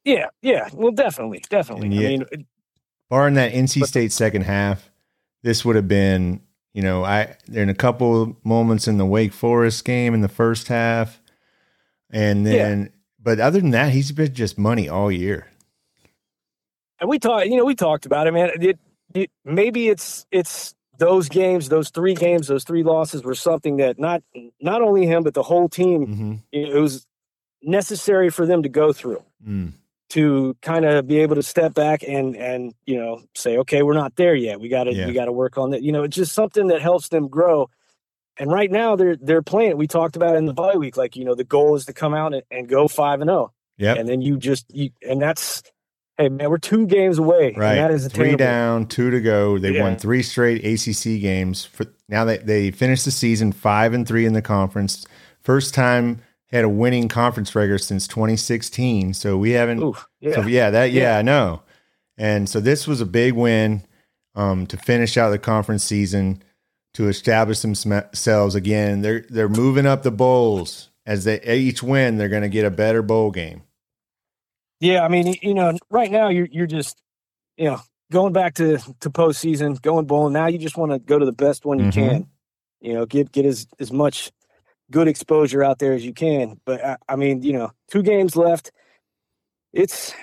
yeah, 0.06 0.28
yeah. 0.42 0.68
Well, 0.74 0.92
definitely, 0.92 1.44
definitely. 1.50 1.88
And 2.16 2.24
I 2.32 2.36
mean, 2.36 2.46
Barring 3.10 3.34
that 3.36 3.54
NC 3.54 3.80
But- 3.82 3.90
State 3.90 4.12
second 4.12 4.42
half, 4.44 4.92
this 5.44 5.66
would 5.66 5.76
have 5.76 5.88
been, 5.88 6.42
you 6.74 6.82
know, 6.84 7.04
I 7.04 7.36
there 7.48 7.64
in 7.64 7.70
a 7.70 7.74
couple 7.76 8.38
moments 8.44 8.88
in 8.88 8.98
the 8.98 9.06
Wake 9.06 9.34
Forest 9.34 9.84
game 9.86 10.14
in 10.14 10.22
the 10.22 10.28
first 10.30 10.68
half, 10.68 11.20
and 12.12 12.46
Yeah. 12.46 12.52
then, 12.52 12.90
but 13.22 13.40
other 13.40 13.60
than 13.60 13.72
that, 13.72 13.92
he's 13.94 14.12
been 14.12 14.34
just 14.34 14.58
money 14.60 14.88
all 14.88 15.12
year. 15.12 15.48
And 17.00 17.10
we 17.10 17.20
talked. 17.20 17.48
You 17.48 17.58
know, 17.58 17.66
we 17.66 17.76
talked 17.76 18.06
about 18.06 18.28
it, 18.28 18.34
man. 18.34 18.50
It, 18.62 18.80
it, 19.14 19.32
maybe 19.46 19.90
it's 19.90 20.26
it's 20.32 20.76
those 20.98 21.30
games, 21.30 21.70
those 21.70 21.90
three 21.90 22.14
games, 22.14 22.48
those 22.48 22.64
three 22.64 22.84
losses 22.84 23.24
were 23.24 23.36
something 23.36 23.78
that 23.78 23.98
not 24.00 24.22
not 24.62 24.82
only 24.82 25.06
him 25.06 25.24
but 25.24 25.34
the 25.34 25.44
whole 25.44 25.70
team. 25.70 26.06
Mm-hmm. 26.08 26.34
It 26.52 26.74
was 26.80 27.06
necessary 27.62 28.30
for 28.30 28.46
them 28.46 28.64
to 28.64 28.70
go 28.70 28.94
through. 28.94 29.24
Mm. 29.48 29.72
to 30.10 30.58
kind 30.62 30.84
of 30.84 31.08
be 31.08 31.20
able 31.20 31.36
to 31.36 31.44
step 31.44 31.74
back 31.74 32.04
and 32.04 32.36
and 32.36 32.74
you 32.86 32.98
know 32.98 33.22
say 33.36 33.58
okay 33.58 33.84
we're 33.84 33.94
not 33.94 34.16
there 34.18 34.36
yet 34.36 34.60
we 34.60 34.68
got 34.68 34.84
to 34.86 34.94
Yeah. 34.94 35.06
we 35.08 35.14
got 35.14 35.26
to 35.26 35.32
work 35.32 35.58
on 35.58 35.70
that 35.70 35.82
you 35.82 35.94
know 35.94 36.04
it's 36.04 36.16
just 36.18 36.34
something 36.34 36.68
that 36.68 36.82
helps 36.82 37.08
them 37.08 37.30
grow 37.30 37.70
and 38.38 38.52
right 38.52 38.70
now 38.70 38.98
they're 38.98 39.16
they're 39.16 39.42
playing 39.42 39.78
we 39.78 39.88
talked 39.88 40.18
about 40.18 40.36
it 40.36 40.40
in 40.40 40.46
the 40.46 40.54
bye 40.54 40.76
week 40.76 40.98
like 40.98 41.16
you 41.16 41.24
know 41.24 41.36
the 41.36 41.46
goal 41.46 41.76
is 41.76 41.86
to 41.86 41.94
come 41.94 42.14
out 42.14 42.34
and, 42.34 42.44
and 42.52 42.68
go 42.68 42.90
5 42.90 43.22
and 43.22 43.30
0 43.30 43.54
Yeah, 43.78 43.94
and 43.94 44.10
then 44.10 44.22
you 44.22 44.38
just 44.38 44.66
you 44.76 44.90
and 45.08 45.22
that's 45.22 45.64
hey 46.20 46.30
man 46.30 46.50
we're 46.50 46.58
two 46.60 46.86
games 46.86 47.18
away 47.18 47.54
Right. 47.58 47.78
and 47.78 47.80
that 47.80 47.92
is 47.92 48.06
Three 48.08 48.34
attainable. 48.34 48.38
down, 48.38 48.86
two 48.86 49.10
to 49.10 49.20
go. 49.22 49.58
They 49.58 49.82
won 49.82 49.96
three 49.98 50.22
straight 50.22 50.64
ACC 50.64 51.20
games. 51.22 51.66
For 51.66 51.86
now, 52.08 52.26
they 52.26 52.38
they 52.38 52.70
finished 52.72 53.06
the 53.06 53.12
season 53.12 53.52
five 53.52 53.94
and 53.94 54.08
three 54.08 54.26
in 54.26 54.34
the 54.34 54.42
conference. 54.42 55.08
First 55.42 55.74
time 55.74 56.22
had 56.52 56.64
a 56.64 56.70
winning 56.70 57.08
conference 57.08 57.56
record 57.56 57.78
since 57.80 58.08
2016. 58.08 59.14
So 59.14 59.38
we 59.38 59.52
haven't. 59.52 59.82
Ooh, 59.82 59.96
yeah. 60.20 60.34
So 60.36 60.42
yeah, 60.42 60.70
that 60.72 60.92
yeah, 60.92 61.14
Yeah. 61.14 61.18
I 61.20 61.22
know. 61.22 61.62
And 62.18 62.50
so 62.50 62.60
this 62.60 62.86
was 62.88 63.00
a 63.02 63.06
big 63.06 63.34
win 63.34 63.84
um, 64.36 64.68
to 64.68 64.78
finish 64.78 65.16
out 65.18 65.30
the 65.30 65.40
conference 65.40 65.84
season 65.84 66.44
to 66.96 67.08
establish 67.08 67.62
themselves 67.62 68.56
again. 68.56 69.02
They're 69.02 69.26
they're 69.30 69.48
moving 69.50 69.86
up 69.86 70.04
the 70.04 70.12
bowls 70.12 70.90
as 71.06 71.24
they 71.24 71.40
each 71.42 71.82
win. 71.84 72.18
They're 72.18 72.28
going 72.30 72.42
to 72.42 72.50
get 72.50 72.66
a 72.66 72.72
better 72.72 73.02
bowl 73.02 73.32
game. 73.32 73.62
Yeah, 74.80 75.04
I 75.04 75.08
mean, 75.10 75.36
you 75.42 75.54
know, 75.54 75.78
right 75.90 76.10
now 76.12 76.30
you're 76.30 76.48
you're 76.52 76.68
just, 76.68 77.02
you 77.58 77.66
know, 77.66 77.80
going 78.12 78.34
back 78.34 78.56
to 78.56 78.78
to 79.02 79.10
postseason, 79.10 79.82
going 79.82 80.06
bowling. 80.06 80.34
Now 80.34 80.48
you 80.48 80.58
just 80.58 80.78
want 80.78 80.92
to 80.92 81.00
go 81.00 81.20
to 81.20 81.26
the 81.26 81.34
best 81.34 81.66
one 81.66 81.80
you 81.80 81.86
Mhm. 81.86 81.94
can. 81.94 82.28
You 82.82 82.94
know, 82.94 83.06
get 83.06 83.32
get 83.32 83.46
as 83.46 83.68
as 83.80 83.92
much 83.92 84.32
good 84.92 85.08
exposure 85.08 85.64
out 85.64 85.80
there 85.80 85.94
as 85.94 86.06
you 86.06 86.14
can. 86.14 86.60
But 86.66 86.84
I, 86.84 86.98
I 87.10 87.16
mean, 87.16 87.44
you 87.44 87.54
know, 87.54 87.72
two 87.92 88.02
games 88.02 88.36
left. 88.36 88.72
It's 89.74 90.14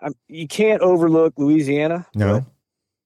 I, 0.00 0.08
you 0.28 0.48
can't 0.48 0.82
overlook 0.82 1.34
Louisiana. 1.38 2.06
No. 2.14 2.40
but, 2.40 2.44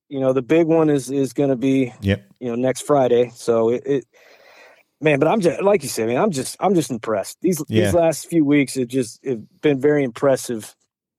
you 0.09 0.19
know, 0.19 0.33
the 0.33 0.41
big 0.41 0.67
one 0.67 0.89
is 0.89 1.11
is 1.11 1.33
going 1.33 1.49
to 1.49 1.55
be 1.57 1.93
Yep. 2.01 2.25
you 2.39 2.49
know 2.49 2.55
next 2.55 2.81
Friday. 2.81 3.31
So 3.35 3.69
it, 3.69 3.83
it 3.85 4.05
man, 5.01 5.19
but 5.19 5.27
I'm 5.27 5.41
just 5.41 5.61
like 5.61 5.83
you 5.83 5.89
said, 5.89 6.07
man, 6.07 6.17
I'm 6.17 6.31
just 6.31 6.55
I'm 6.61 6.73
just 6.73 6.89
impressed. 6.89 7.37
These 7.41 7.61
Yeah. 7.67 7.85
these 7.85 7.93
last 7.93 8.27
few 8.27 8.45
weeks 8.45 8.75
have 8.75 8.87
just 8.87 9.23
have 9.25 9.41
been 9.61 9.79
very 9.81 10.03
impressive 10.05 10.73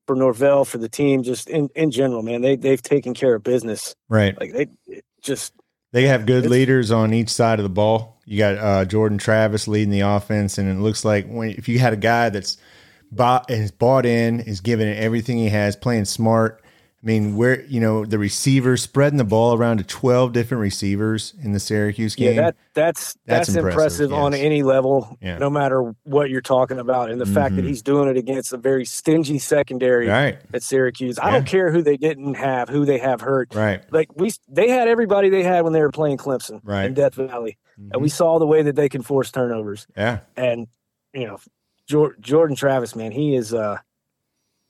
for 0.06 0.16
Norvell, 0.16 0.64
for 0.64 0.78
the 0.78 0.88
team, 0.88 1.22
just 1.22 1.48
in, 1.48 1.68
in 1.74 1.90
general, 1.90 2.22
man. 2.22 2.42
They 2.42 2.56
they've 2.56 2.82
taken 2.82 3.14
care 3.14 3.34
of 3.34 3.42
business. 3.42 3.94
Right. 4.08 4.38
Like 4.38 4.52
they 4.52 4.66
just 5.20 5.52
They 5.92 6.06
have 6.06 6.26
good 6.26 6.46
leaders 6.46 6.90
on 6.90 7.12
each 7.12 7.28
side 7.28 7.58
of 7.58 7.64
the 7.64 7.68
ball. 7.68 8.20
You 8.24 8.38
got 8.38 8.58
uh, 8.58 8.84
Jordan 8.84 9.18
Travis 9.18 9.68
leading 9.68 9.90
the 9.90 10.00
offense, 10.00 10.58
and 10.58 10.68
it 10.68 10.80
looks 10.80 11.04
like 11.04 11.26
when 11.26 11.50
if 11.50 11.68
you 11.68 11.78
had 11.78 11.92
a 11.92 11.96
guy 11.96 12.30
that's 12.30 12.56
bought 13.10 13.50
is 13.50 13.70
bought 13.70 14.06
in, 14.06 14.40
is 14.40 14.60
giving 14.60 14.88
it 14.88 14.96
everything 14.96 15.36
he 15.38 15.50
has, 15.50 15.76
playing 15.76 16.06
smart. 16.06 16.61
I 17.02 17.06
mean, 17.06 17.34
where 17.36 17.62
you 17.62 17.80
know 17.80 18.04
the 18.04 18.18
receivers 18.18 18.80
spreading 18.82 19.16
the 19.18 19.24
ball 19.24 19.54
around 19.54 19.78
to 19.78 19.84
twelve 19.84 20.32
different 20.32 20.60
receivers 20.60 21.34
in 21.42 21.50
the 21.52 21.58
Syracuse 21.58 22.14
game. 22.14 22.36
Yeah, 22.36 22.42
that 22.42 22.56
that's 22.74 23.14
that's, 23.26 23.48
That's 23.48 23.56
impressive, 23.56 23.72
impressive, 23.72 24.12
on 24.12 24.34
any 24.34 24.62
level, 24.62 25.18
Yeah. 25.20 25.38
no 25.38 25.50
matter 25.50 25.94
what 26.04 26.30
you're 26.30 26.40
talking 26.40 26.78
about, 26.78 27.10
and 27.10 27.20
the 27.20 27.26
fact 27.26 27.56
that 27.56 27.64
Mhm. 27.64 27.68
he's 27.68 27.82
doing 27.82 28.08
it 28.08 28.16
against 28.16 28.52
a 28.52 28.56
very 28.56 28.84
stingy 28.84 29.40
secondary 29.40 30.06
right, 30.06 30.38
at 30.54 30.62
Syracuse. 30.62 31.18
I 31.20 31.32
don't 31.32 31.44
care 31.46 31.72
who 31.72 31.82
they 31.82 31.96
didn't 31.96 32.34
have, 32.34 32.68
who 32.68 32.84
they 32.84 32.98
have 32.98 33.20
hurt. 33.20 33.52
right, 33.52 33.82
Like 33.90 34.08
we, 34.14 34.30
they 34.48 34.68
had 34.68 34.86
everybody 34.86 35.28
they 35.28 35.42
had 35.42 35.64
when 35.64 35.72
they 35.72 35.80
were 35.80 35.90
playing 35.90 36.18
Clemson 36.18 36.60
Right. 36.62 36.84
in 36.84 36.94
Death 36.94 37.14
Valley, 37.14 37.58
Mhm. 37.80 37.94
and 37.94 38.02
we 38.02 38.08
saw 38.10 38.38
the 38.38 38.46
way 38.46 38.62
that 38.62 38.76
they 38.76 38.88
can 38.88 39.02
force 39.02 39.32
turnovers. 39.32 39.88
yeah, 39.96 40.20
And 40.36 40.68
you 41.12 41.26
know, 41.26 41.38
Jor- 41.88 42.14
Jordan 42.20 42.54
Travis, 42.54 42.94
man, 42.94 43.10
he 43.10 43.34
is 43.34 43.52
uh 43.52 43.78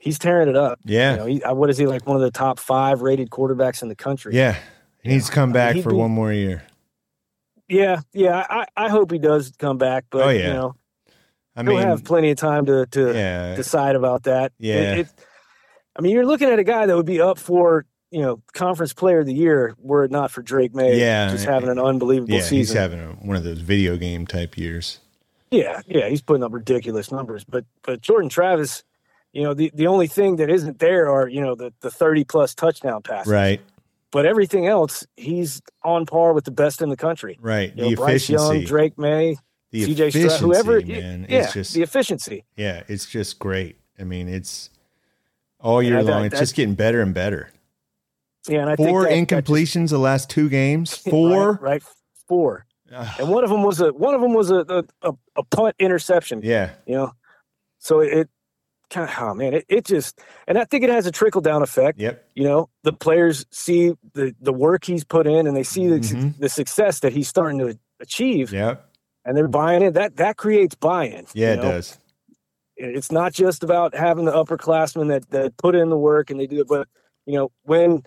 he's 0.02 0.18
tearing 0.18 0.48
it 0.48 0.56
up. 0.56 0.80
yeah, 0.84 1.12
You 1.12 1.16
know, 1.18 1.26
he, 1.26 1.42
uh, 1.44 1.54
what 1.54 1.70
is 1.70 1.78
he 1.78 1.86
like? 1.86 2.06
One 2.06 2.16
of 2.16 2.22
the 2.22 2.30
top 2.32 2.58
five 2.58 3.00
rated 3.02 3.30
quarterbacks 3.30 3.82
in 3.82 3.88
the 3.88 3.94
country. 3.94 4.34
yeah. 4.34 4.56
He 5.02 5.08
needs 5.10 5.26
to 5.26 5.32
come 5.32 5.44
I 5.44 5.46
mean, 5.46 5.52
back 5.52 5.82
for 5.82 5.90
be- 5.90 5.96
one 5.96 6.10
more 6.10 6.32
year. 6.32 6.62
yeah, 7.68 8.00
yeah. 8.12 8.46
I, 8.48 8.66
I 8.76 8.88
hope 8.88 9.10
he 9.10 9.18
does 9.18 9.52
come 9.58 9.78
back, 9.78 10.04
but 10.10 10.22
Oh, 10.22 10.28
yeah. 10.28 10.46
you 10.48 10.52
know, 10.52 10.74
I 11.56 11.62
he'll 11.62 11.72
mean, 11.74 11.82
have 11.82 12.04
plenty 12.04 12.30
of 12.30 12.36
time 12.38 12.66
to 12.66 12.86
to 12.86 13.12
yeah, 13.14 13.54
decide 13.56 13.96
about 13.96 14.24
that. 14.24 14.52
Yeah. 14.58 14.94
it- 14.96 15.08
I 15.96 16.00
mean, 16.00 16.12
you're 16.12 16.24
looking 16.26 16.48
at 16.48 16.58
a 16.58 16.64
guy 16.64 16.86
that 16.86 16.96
would 16.96 17.04
be 17.06 17.20
up 17.20 17.38
for 17.38 17.84
you 18.10 18.20
know 18.22 18.40
conference 18.54 18.92
player 18.94 19.20
of 19.20 19.26
the 19.26 19.34
year 19.34 19.74
were 19.78 20.04
it 20.04 20.10
not 20.10 20.30
for 20.30 20.40
Drake 20.42 20.74
Maye. 20.74 20.98
Yeah, 20.98 21.30
just 21.30 21.44
having 21.46 21.68
an 21.68 21.78
unbelievable 21.78 22.32
yeah. 22.34 22.42
He's 22.48 22.72
having 22.72 23.00
a, 23.00 23.08
one 23.26 23.36
of 23.36 23.44
those 23.44 23.60
video 23.60 23.96
game 23.98 24.26
type 24.26 24.56
years. 24.56 25.00
Yeah, 25.50 25.80
yeah, 25.86 26.08
he's 26.08 26.22
putting 26.22 26.42
up 26.42 26.52
ridiculous 26.54 27.10
numbers. 27.12 27.44
But 27.44 27.64
but 27.82 28.00
Jordan 28.00 28.30
Travis, 28.30 28.84
you 29.32 29.42
know, 29.42 29.54
the, 29.54 29.70
the 29.74 29.86
only 29.86 30.06
thing 30.06 30.36
that 30.36 30.50
isn't 30.50 30.78
there 30.78 31.10
are 31.10 31.28
you 31.28 31.40
know 31.40 31.54
the 31.54 31.72
the 31.80 31.90
thirty 31.90 32.24
plus 32.24 32.54
touchdown 32.54 33.02
passes. 33.02 33.32
Right, 33.32 33.60
But 34.10 34.26
everything 34.26 34.66
else, 34.66 35.06
he's 35.16 35.60
on 35.82 36.06
par 36.06 36.32
with 36.32 36.44
the 36.44 36.50
best 36.50 36.82
in 36.82 36.88
the 36.90 36.96
country. 36.96 37.38
right. 37.40 37.74
You 37.74 37.82
know, 37.82 37.90
the 37.90 37.96
Bryce 37.96 38.28
Young, 38.28 38.64
Drake 38.64 38.98
Maye, 38.98 39.36
the 39.70 39.84
CJ 39.86 40.10
Stroud, 40.10 40.40
whoever. 40.40 40.80
man. 40.82 41.26
yeah, 41.28 41.44
it's 41.44 41.52
just 41.54 41.74
the 41.74 41.82
efficiency. 41.82 42.44
yeah, 42.56 42.82
it's 42.88 43.06
just 43.06 43.38
great. 43.38 43.76
I 43.98 44.04
mean, 44.04 44.28
it's 44.28 44.68
all 45.60 45.82
year 45.82 46.02
long. 46.02 46.24
It's 46.26 46.38
just 46.38 46.54
getting 46.54 46.74
better 46.74 47.00
and 47.00 47.14
better. 47.14 47.50
Yeah, 48.48 48.62
and 48.62 48.70
I 48.70 48.76
Four 48.76 49.04
think 49.06 49.28
that, 49.28 49.36
that 49.36 49.44
just- 49.46 49.76
incompletions 49.76 49.90
the 49.90 49.98
last 49.98 50.28
two 50.28 50.48
games. 50.48 50.96
Four. 51.10 51.52
right, 51.52 51.60
right, 51.62 51.82
four, 52.28 52.66
and 52.90 53.28
one 53.28 53.44
of 53.44 53.50
them 53.50 53.62
was 53.62 53.80
a 53.80 53.92
one 53.92 54.14
of 54.14 54.20
them 54.20 54.34
was 54.34 54.50
a 54.50 54.64
a, 54.68 54.84
a, 55.08 55.12
a 55.36 55.42
punt 55.44 55.76
interception. 55.78 56.40
yeah, 56.42 56.70
You 56.86 56.94
know, 56.96 57.12
so 57.78 58.00
it 58.00 58.28
kind 58.92 59.08
of 59.10 59.16
oh 59.18 59.34
man, 59.34 59.54
it, 59.54 59.64
it 59.68 59.84
just 59.84 60.20
and 60.46 60.56
I 60.58 60.64
think 60.64 60.84
it 60.84 60.90
has 60.90 61.06
a 61.06 61.10
trickle 61.10 61.40
down 61.40 61.62
effect. 61.62 61.98
yep, 61.98 62.24
you 62.34 62.44
know 62.44 62.68
the 62.84 62.92
players 62.92 63.44
see 63.50 63.92
the 64.14 64.34
the 64.40 64.52
work 64.52 64.84
he's 64.84 65.04
put 65.04 65.26
in 65.26 65.46
and 65.46 65.56
they 65.56 65.62
see 65.64 65.88
the, 65.88 65.98
Mhm. 66.00 66.38
the 66.38 66.48
success 66.48 67.00
that 67.00 67.12
he's 67.12 67.28
starting 67.28 67.58
to 67.58 67.78
achieve 68.00 68.52
yep. 68.52 68.88
and 69.24 69.36
they're 69.36 69.48
buying 69.48 69.82
it 69.82 69.94
that 69.94 70.16
that 70.16 70.36
creates 70.36 70.74
buy-in 70.74 71.26
Yeah, 71.34 71.48
you 71.48 71.52
it 71.54 71.56
know? 71.56 71.70
does. 71.72 71.98
it's 72.76 73.12
not 73.12 73.32
just 73.32 73.62
about 73.62 73.94
having 73.94 74.24
the 74.24 74.32
upperclassmen 74.32 75.08
that 75.08 75.28
that 75.30 75.56
put 75.56 75.74
in 75.74 75.88
the 75.88 75.98
work 75.98 76.30
and 76.30 76.38
they 76.40 76.46
do 76.46 76.60
it 76.60 76.68
but 76.68 76.88
you 77.26 77.34
know 77.34 77.50
when 77.62 78.02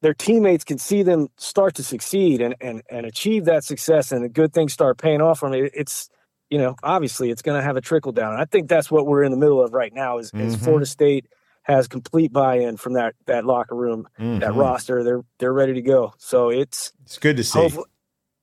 their 0.00 0.14
teammates 0.14 0.64
can 0.64 0.78
see 0.78 1.02
them 1.02 1.28
start 1.36 1.74
to 1.76 1.82
succeed 1.84 2.40
and 2.40 2.54
and, 2.60 2.82
and 2.90 3.04
achieve 3.06 3.44
that 3.44 3.64
success 3.64 4.10
and 4.12 4.24
the 4.24 4.28
good 4.28 4.52
things 4.52 4.72
start 4.72 4.98
paying 4.98 5.20
off 5.20 5.38
from 5.40 5.52
it 5.54 5.70
it's 5.74 6.08
you 6.52 6.58
know 6.58 6.76
obviously 6.82 7.30
it's 7.30 7.40
going 7.42 7.58
to 7.58 7.64
have 7.64 7.76
a 7.76 7.80
trickle 7.80 8.12
down 8.12 8.32
and 8.34 8.40
i 8.42 8.44
think 8.44 8.68
that's 8.68 8.90
what 8.90 9.06
we're 9.06 9.22
in 9.24 9.30
the 9.32 9.38
middle 9.38 9.60
of 9.64 9.72
right 9.72 9.94
now 9.94 10.18
is, 10.18 10.30
is 10.34 10.54
Mhm. 10.56 10.64
florida 10.64 10.86
state 10.86 11.24
has 11.62 11.88
complete 11.88 12.30
buy-in 12.32 12.76
from 12.76 12.92
that 12.94 13.14
that 13.26 13.44
locker 13.46 13.74
room 13.74 14.06
that 14.18 14.50
Mhm. 14.52 14.56
roster. 14.56 15.02
They're 15.04 15.22
they're 15.38 15.52
ready 15.52 15.74
to 15.74 15.82
go. 15.82 16.12
So 16.18 16.50
it's 16.50 16.92
It's 17.04 17.18
good 17.18 17.36
to 17.36 17.44
see. 17.44 17.68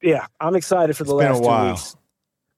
yeah, 0.02 0.26
I'm 0.40 0.56
excited 0.56 0.96
for 0.96 1.04
the 1.04 1.14
It's 1.16 1.24
last 1.40 1.44
while. 1.44 1.66
two 1.66 1.70
weeks. 1.72 1.96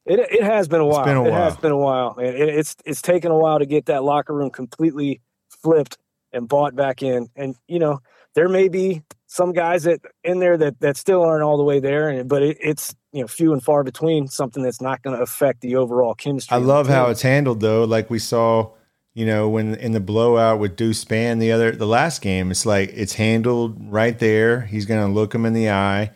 It 0.05 0.19
it 0.19 0.43
has 0.43 0.67
been 0.67 0.79
a 0.81 0.85
while. 0.85 1.05
been 1.05 1.17
a 1.17 1.23
It 1.25 1.33
has 1.33 1.57
been 1.57 1.71
a 1.71 1.77
while. 1.77 2.13
man. 2.15 2.35
It, 2.35 2.49
it's 2.49 2.75
it's 2.85 3.01
taken 3.01 3.31
a 3.31 3.37
while 3.37 3.57
to 3.59 3.65
get 3.65 3.87
that 3.87 4.03
locker 4.03 4.33
room 4.33 4.51
completely 4.51 5.19
flipped 5.49 5.97
and 6.31 6.47
bought 6.47 6.75
back 6.75 7.01
in. 7.01 7.29
And 7.35 7.55
you 7.67 7.79
know, 7.79 7.99
there 8.35 8.47
may 8.47 8.67
be 8.69 9.01
some 9.27 9.53
guys 9.53 9.83
that 9.83 9.99
in 10.23 10.37
there 10.39 10.57
that 10.57 10.79
that 10.81 10.95
still 10.95 11.23
aren't 11.23 11.43
all 11.43 11.57
the 11.57 11.63
way 11.63 11.79
there, 11.79 12.07
and 12.09 12.29
but 12.29 12.43
it, 12.43 12.57
it's 12.61 12.93
you 13.11 13.21
know 13.21 13.27
few 13.27 13.53
and 13.53 13.63
far 13.63 13.83
between. 13.83 14.27
Something 14.27 14.63
that's 14.63 14.81
not 14.81 15.01
going 15.01 15.15
to 15.15 15.21
affect 15.21 15.61
the 15.61 15.75
overall 15.75 16.13
chemistry. 16.13 16.55
I 16.55 16.59
love 16.59 16.87
how 16.87 17.09
it's 17.09 17.21
handled 17.21 17.59
though. 17.59 17.83
Like 17.83 18.09
we 18.09 18.19
saw, 18.19 18.71
you 19.13 19.25
know, 19.25 19.49
when 19.49 19.75
in 19.75 19.91
the 19.91 19.99
blowout 19.99 20.59
with 20.59 20.75
Deuce 20.75 21.03
Spann 21.03 21.39
the 21.39 21.51
other 21.51 21.71
the 21.71 21.87
last 21.87 22.21
game, 22.21 22.51
it's 22.51 22.65
like 22.65 22.91
it's 22.93 23.13
handled 23.13 23.77
right 23.91 24.17
there. 24.17 24.61
He's 24.61 24.85
going 24.85 25.05
to 25.05 25.13
look 25.13 25.33
him 25.33 25.45
in 25.45 25.53
the 25.53 25.69
eye. 25.69 26.11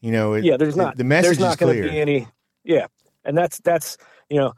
You 0.00 0.10
know, 0.10 0.34
it, 0.34 0.44
yeah, 0.44 0.56
there's 0.56 0.74
it- 0.74 0.78
not 0.78 0.96
the 0.96 1.04
message 1.04 1.38
there's 1.38 1.40
not 1.40 1.50
is 1.50 1.56
going 1.56 1.82
to 1.82 1.88
be 1.88 2.00
any 2.00 2.26
yeah, 2.64 2.86
and 3.24 3.36
that's 3.36 3.58
that's 3.60 3.96
you 4.28 4.38
know 4.38 4.52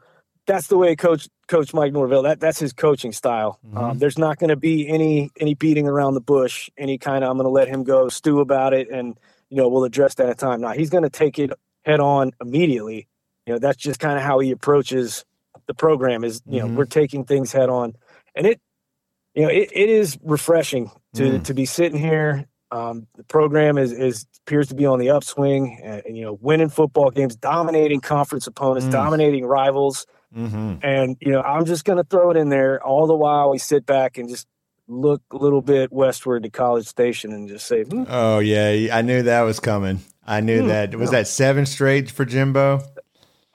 that's 0.47 0.67
the 0.67 0.77
way 0.77 0.95
coach 0.95 1.27
coach 1.47 1.73
Mike 1.73 1.93
Norvell 1.93 2.23
that 2.23 2.39
that's 2.39 2.59
his 2.59 2.73
coaching 2.73 3.11
style. 3.11 3.59
Mm-hmm. 3.65 3.77
Um, 3.77 3.97
there's 3.99 4.17
not 4.17 4.39
going 4.39 4.49
to 4.49 4.55
be 4.55 4.87
any 4.87 5.31
any 5.39 5.53
beating 5.53 5.87
around 5.87 6.13
the 6.13 6.21
bush, 6.21 6.69
any 6.77 6.97
kind 6.97 7.23
of 7.23 7.29
I'm 7.29 7.37
going 7.37 7.45
to 7.45 7.51
let 7.51 7.67
him 7.67 7.83
go 7.83 8.09
stew 8.09 8.39
about 8.39 8.73
it, 8.73 8.89
and 8.89 9.17
you 9.49 9.57
know 9.57 9.67
we'll 9.67 9.83
address 9.83 10.15
that 10.15 10.27
at 10.27 10.33
a 10.33 10.35
time. 10.35 10.61
Now 10.61 10.71
he's 10.71 10.89
going 10.89 11.03
to 11.03 11.09
take 11.09 11.39
it 11.39 11.51
head 11.85 11.99
on 11.99 12.31
immediately. 12.41 13.07
You 13.45 13.53
know 13.53 13.59
that's 13.59 13.77
just 13.77 13.99
kind 13.99 14.17
of 14.17 14.23
how 14.23 14.39
he 14.39 14.51
approaches 14.51 15.23
the 15.67 15.73
program. 15.73 16.23
Is 16.23 16.41
you 16.47 16.59
know 16.59 16.67
we're 16.67 16.85
taking 16.85 17.25
things 17.25 17.51
head 17.51 17.69
on, 17.69 17.93
and 18.35 18.45
it 18.47 18.59
you 19.33 19.43
know 19.43 19.49
it, 19.49 19.69
it 19.73 19.89
is 19.89 20.17
refreshing 20.23 20.91
to 21.13 21.23
Mm. 21.23 21.43
to 21.45 21.53
be 21.53 21.65
sitting 21.65 21.99
here 21.99 22.45
um, 22.71 23.07
the 23.15 23.23
program 23.23 23.77
is, 23.77 23.91
is 23.93 24.25
appears 24.45 24.67
to 24.67 24.75
be 24.75 24.85
on 24.85 24.99
the 24.99 25.09
upswing, 25.11 25.79
and, 25.83 26.01
and, 26.05 26.17
you 26.17 26.23
know, 26.23 26.33
winning 26.41 26.67
football 26.67 27.09
games, 27.11 27.35
dominating 27.35 28.01
conference 28.01 28.47
opponents, 28.47 28.87
Mm. 28.87 28.91
dominating 28.91 29.45
rivals, 29.45 30.05
Mhm. 30.35 30.79
and 30.83 31.15
you 31.21 31.31
know, 31.31 31.41
I'm 31.41 31.63
just 31.65 31.85
going 31.85 31.97
to 31.97 32.03
throw 32.03 32.31
it 32.31 32.37
in 32.37 32.49
there. 32.49 32.83
All 32.83 33.05
the 33.07 33.15
while, 33.15 33.51
we 33.51 33.59
sit 33.59 33.85
back 33.85 34.17
and 34.17 34.27
just 34.27 34.47
look 34.87 35.21
a 35.31 35.37
little 35.37 35.61
bit 35.61 35.91
westward 35.93 36.43
to 36.43 36.49
College 36.49 36.85
Station 36.87 37.31
and 37.31 37.47
just 37.47 37.65
say, 37.67 37.83
hmm, 37.83 38.03
Oh 38.09 38.39
yeah, 38.39 38.89
I 38.93 39.01
knew 39.03 39.21
that 39.23 39.41
was 39.41 39.59
coming. 39.59 39.99
I 40.25 40.41
knew 40.41 40.61
Hmm, 40.61 40.67
that. 40.67 40.95
Was 40.95 41.11
no. 41.11 41.17
that 41.19 41.27
seven 41.27 41.65
straight 41.65 42.09
for 42.09 42.25
Jimbo? 42.25 42.81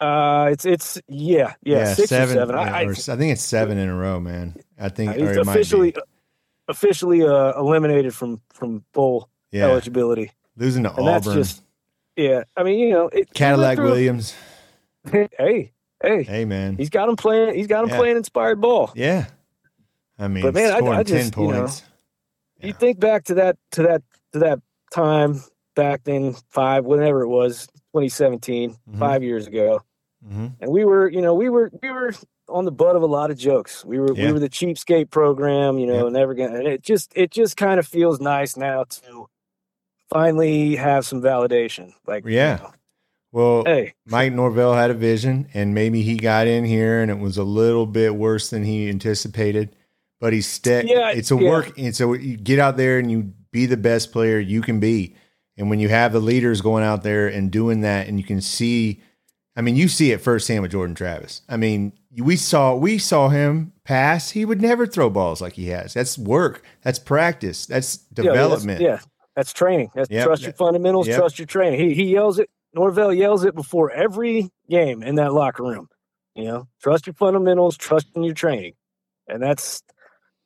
uh, 0.01 0.49
"It's 0.53 0.65
it's 0.65 1.01
yeah 1.09 1.55
yeah, 1.63 1.93
six 1.95 2.13
or 2.13 2.27
seven." 2.27 2.49
yeah, 2.49 2.57
I, 2.57 2.83
I, 2.83 2.85
or 2.85 2.93
s- 2.93 3.09
I 3.09 3.17
think 3.17 3.33
it's 3.33 3.43
seven 3.43 3.77
in 3.79 3.89
a 3.89 3.95
row, 3.95 4.21
man. 4.21 4.57
I 4.79 4.89
think 4.89 5.15
he's 5.17 5.29
it 5.31 5.37
officially 5.39 5.95
officially 6.69 7.23
uh, 7.27 7.59
eliminated 7.59 8.15
from 8.15 8.41
from 8.53 8.85
bowl 8.93 9.29
yeah 9.51 9.65
eligibility, 9.67 10.31
losing 10.57 10.85
to 10.85 10.95
and 10.95 11.07
that's 11.07 11.27
Auburn. 11.27 11.43
just 11.43 11.63
yeah. 12.17 12.45
I 12.57 12.63
mean, 12.63 12.79
you 12.79 12.91
know, 12.91 13.09
it, 13.09 13.33
Cadillac 13.35 13.79
Williams. 13.79 14.35
Hey, 15.11 15.73
hey, 16.03 16.23
Hey 16.25 16.45
man, 16.45 16.77
he's 16.77 16.91
got 16.91 17.09
him 17.09 17.17
playing. 17.17 17.55
He's 17.55 17.67
got 17.67 17.85
him 17.85 17.91
Yeah. 17.91 17.97
playing 17.97 18.17
inspired 18.19 18.61
ball. 18.61 18.93
yeah. 18.95 19.27
I 20.19 20.29
mean, 20.29 20.43
But, 20.43 20.53
man, 20.53 20.73
I- 20.73 20.77
I 20.99 21.03
ten 21.03 21.07
just, 21.07 21.37
you 21.39 21.47
know, 21.49 21.61
points. 21.61 21.83
you 22.61 22.75
think 22.75 23.01
back 23.01 23.25
to 23.25 23.35
that 23.35 23.57
to 23.73 23.83
that 23.85 24.03
to 24.35 24.39
that 24.41 24.61
time 24.93 25.43
back 25.77 26.03
then 26.05 26.35
five 26.51 26.85
whatever 26.85 27.23
it 27.23 27.29
was 27.29 27.67
2017 27.95 28.77
Mhm. 28.91 28.99
five 28.99 29.23
years 29.23 29.47
ago 29.47 29.81
hmm 30.27 30.49
and 30.61 30.71
we 30.71 30.85
were 30.85 31.09
you 31.09 31.21
know 31.23 31.33
we 31.35 31.49
were 31.49 31.71
we 31.83 31.91
were 31.91 32.13
on 32.49 32.65
the 32.65 32.73
butt 32.73 32.97
of 32.97 33.03
a 33.03 33.07
lot 33.07 33.31
of 33.31 33.39
jokes 33.39 33.85
we 33.85 33.99
were 33.99 34.13
Yeah. 34.15 34.27
we 34.27 34.33
were 34.33 34.39
the 34.41 34.51
cheapskate 34.51 35.11
program 35.11 35.79
you 35.79 35.87
know 35.87 36.05
Yep. 36.05 36.13
never 36.13 36.35
gonna 36.35 36.57
and 36.59 36.67
it 36.69 36.83
just 36.83 37.13
it 37.17 37.31
just 37.31 37.57
kind 37.57 37.79
of 37.79 37.87
feels 37.87 38.21
nice 38.21 38.57
now 38.57 38.85
to 38.85 39.27
finally 40.09 40.77
have 40.77 41.05
some 41.07 41.23
validation 41.23 41.93
like 42.07 42.25
you 42.25 42.33
Yeah. 42.33 42.57
know, 42.57 42.71
Well, 43.33 43.63
hey 43.65 43.95
Mike 44.07 44.33
Norvell 44.33 44.75
had 44.75 44.91
a 44.91 44.95
vision, 44.95 45.47
and 45.55 45.73
maybe 45.73 46.03
he 46.03 46.17
got 46.17 46.49
in 46.49 46.65
here, 46.65 47.01
and 47.01 47.13
it 47.13 47.19
was 47.21 47.37
a 47.39 47.45
little 47.45 47.87
bit 47.87 48.17
worse 48.17 48.51
than 48.51 48.65
he 48.65 48.89
anticipated. 48.89 49.77
But 50.21 50.33
he's 50.33 50.49
stuck. 50.49 50.85
Yeah, 50.85 51.13
it's 51.13 51.31
a 51.31 51.37
yeah. 51.37 51.49
work. 51.49 51.79
And 51.79 51.95
so 51.95 52.13
you 52.15 52.37
get 52.37 52.59
out 52.59 52.77
there 52.77 52.99
and 52.99 53.09
you 53.09 53.33
be 53.53 53.67
the 53.67 53.77
best 53.77 54.11
player 54.11 54.41
you 54.41 54.61
can 54.63 54.81
be. 54.81 55.15
And 55.61 55.71
when 55.71 55.79
you 55.79 55.89
have 55.91 56.13
the 56.13 56.21
leaders 56.21 56.61
going 56.63 56.83
out 56.83 57.03
there 57.03 57.29
and 57.29 57.51
doing 57.51 57.83
that, 57.83 58.09
and 58.09 58.19
you 58.19 58.25
can 58.25 58.41
see, 58.41 59.01
I 59.55 59.61
mean, 59.61 59.77
you 59.77 59.89
see 59.89 60.11
it 60.11 60.21
firsthand 60.21 60.63
with 60.63 60.71
Jordan 60.73 60.95
Travis. 60.97 61.43
I 61.49 61.57
mean, 61.59 61.93
we 62.17 62.35
saw 62.37 62.75
we 62.75 62.97
saw 62.99 63.29
him 63.29 63.73
pass. 63.85 64.31
He 64.31 64.45
would 64.45 64.61
never 64.63 64.87
throw 64.87 65.11
balls 65.11 65.41
like 65.43 65.53
he 65.53 65.69
has. 65.69 65.93
That's 65.95 66.17
work. 66.19 66.65
That's 66.83 66.99
practice. 66.99 67.67
That's 67.67 67.99
yeah, 68.17 68.23
that's- 68.25 68.35
development. 68.35 68.81
yeah 68.81 68.99
that's 69.37 69.53
training 69.53 69.89
that's 69.95 70.11
Yep. 70.11 70.27
trust 70.27 70.43
your 70.43 70.53
fundamentals 70.55 71.07
Yep. 71.07 71.19
trust 71.19 71.39
your 71.39 71.47
training 71.47 71.79
he 71.79 71.95
he 71.95 72.03
yells 72.11 72.41
it 72.41 72.51
norvell 72.75 73.15
yells 73.15 73.45
it 73.45 73.55
before 73.55 73.89
every 73.93 74.51
game 74.69 75.05
in 75.05 75.15
that 75.15 75.33
locker 75.33 75.63
room 75.63 75.89
you 76.35 76.45
know 76.45 76.67
trust 76.83 77.07
your 77.07 77.15
fundamentals 77.15 77.77
trust 77.77 78.09
in 78.17 78.25
your 78.25 78.35
training 78.35 78.73
and 79.29 79.41
that's 79.41 79.83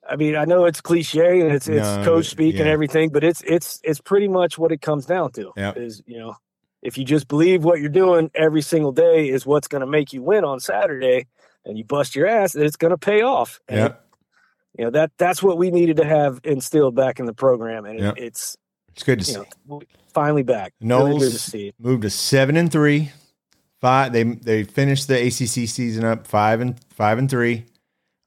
i 0.09 0.17
mean 0.17 0.37
i 0.37 0.45
know 0.45 0.65
it's 0.67 0.81
cliche 0.81 1.41
and 1.41 1.53
it's 1.53 1.69
it's 1.69 1.87
No, 1.97 2.05
coach 2.05 2.27
speak 2.29 2.59
and 2.59 2.69
everything 2.69 3.11
but 3.11 3.25
it's 3.25 3.43
it's 3.43 3.81
it's 3.85 4.01
pretty 4.01 4.29
much 4.29 4.59
what 4.59 4.73
it 4.73 4.81
comes 4.81 5.07
down 5.07 5.33
to 5.33 5.53
Yep. 5.57 5.77
is 5.79 6.03
you 6.07 6.19
know 6.19 6.37
if 6.83 6.99
you 6.99 7.05
just 7.05 7.29
believe 7.29 7.65
what 7.65 7.81
you're 7.81 7.89
doing 7.89 8.31
every 8.35 8.61
single 8.63 8.93
day 8.93 9.29
is 9.29 9.47
what's 9.47 9.69
going 9.69 9.81
to 9.81 9.87
make 9.87 10.13
you 10.13 10.23
win 10.23 10.45
on 10.45 10.61
saturday 10.61 11.27
and 11.65 11.79
you 11.79 11.85
bust 11.85 12.15
your 12.15 12.27
ass 12.27 12.55
it's 12.55 12.77
going 12.77 12.91
to 12.91 12.99
pay 12.99 13.23
off 13.23 13.61
and 13.69 13.79
Yeah. 13.79 13.87
it- 13.87 13.97
you 14.77 14.85
know 14.85 14.91
that 14.91 15.13
that's 15.19 15.41
what 15.41 15.57
we 15.57 15.71
needed 15.71 15.99
to 15.99 16.05
have 16.05 16.41
instilled 16.43 16.97
back 16.97 17.21
in 17.21 17.27
the 17.27 17.33
program, 17.33 17.85
and 17.85 18.01
Yep. 18.01 18.17
it, 18.19 18.25
it's 18.25 18.57
It's 18.93 19.05
good 19.05 19.21
to 19.21 19.25
see. 19.25 19.41
know 19.69 19.81
finally 20.13 20.43
back. 20.43 20.73
Really 20.81 21.13
good 21.13 21.31
to 21.31 21.37
Noles 21.37 21.39
see. 21.51 21.73
moved 21.79 22.03
to 22.03 22.11
seven 22.11 22.57
and 22.57 22.73
three. 22.73 23.13
Five. 23.81 24.13
They 24.13 24.25
they 24.25 24.65
finished 24.65 25.07
the 25.07 25.15
ACC 25.15 25.69
season 25.69 26.05
up 26.05 26.27
five 26.27 26.61
and 26.61 26.75
five 26.91 27.19
and 27.19 27.31
three. 27.31 27.67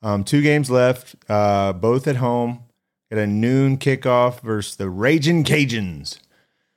Um, 0.02 0.24
two 0.24 0.42
games 0.42 0.70
left. 0.70 1.16
Uh, 1.30 1.74
both 1.74 2.08
at 2.08 2.18
home. 2.18 2.64
Got 3.12 3.20
a 3.20 3.28
noon 3.28 3.78
kickoff 3.78 4.42
versus 4.42 4.76
the 4.76 4.90
Raging 4.90 5.44
Cajuns. 5.44 6.20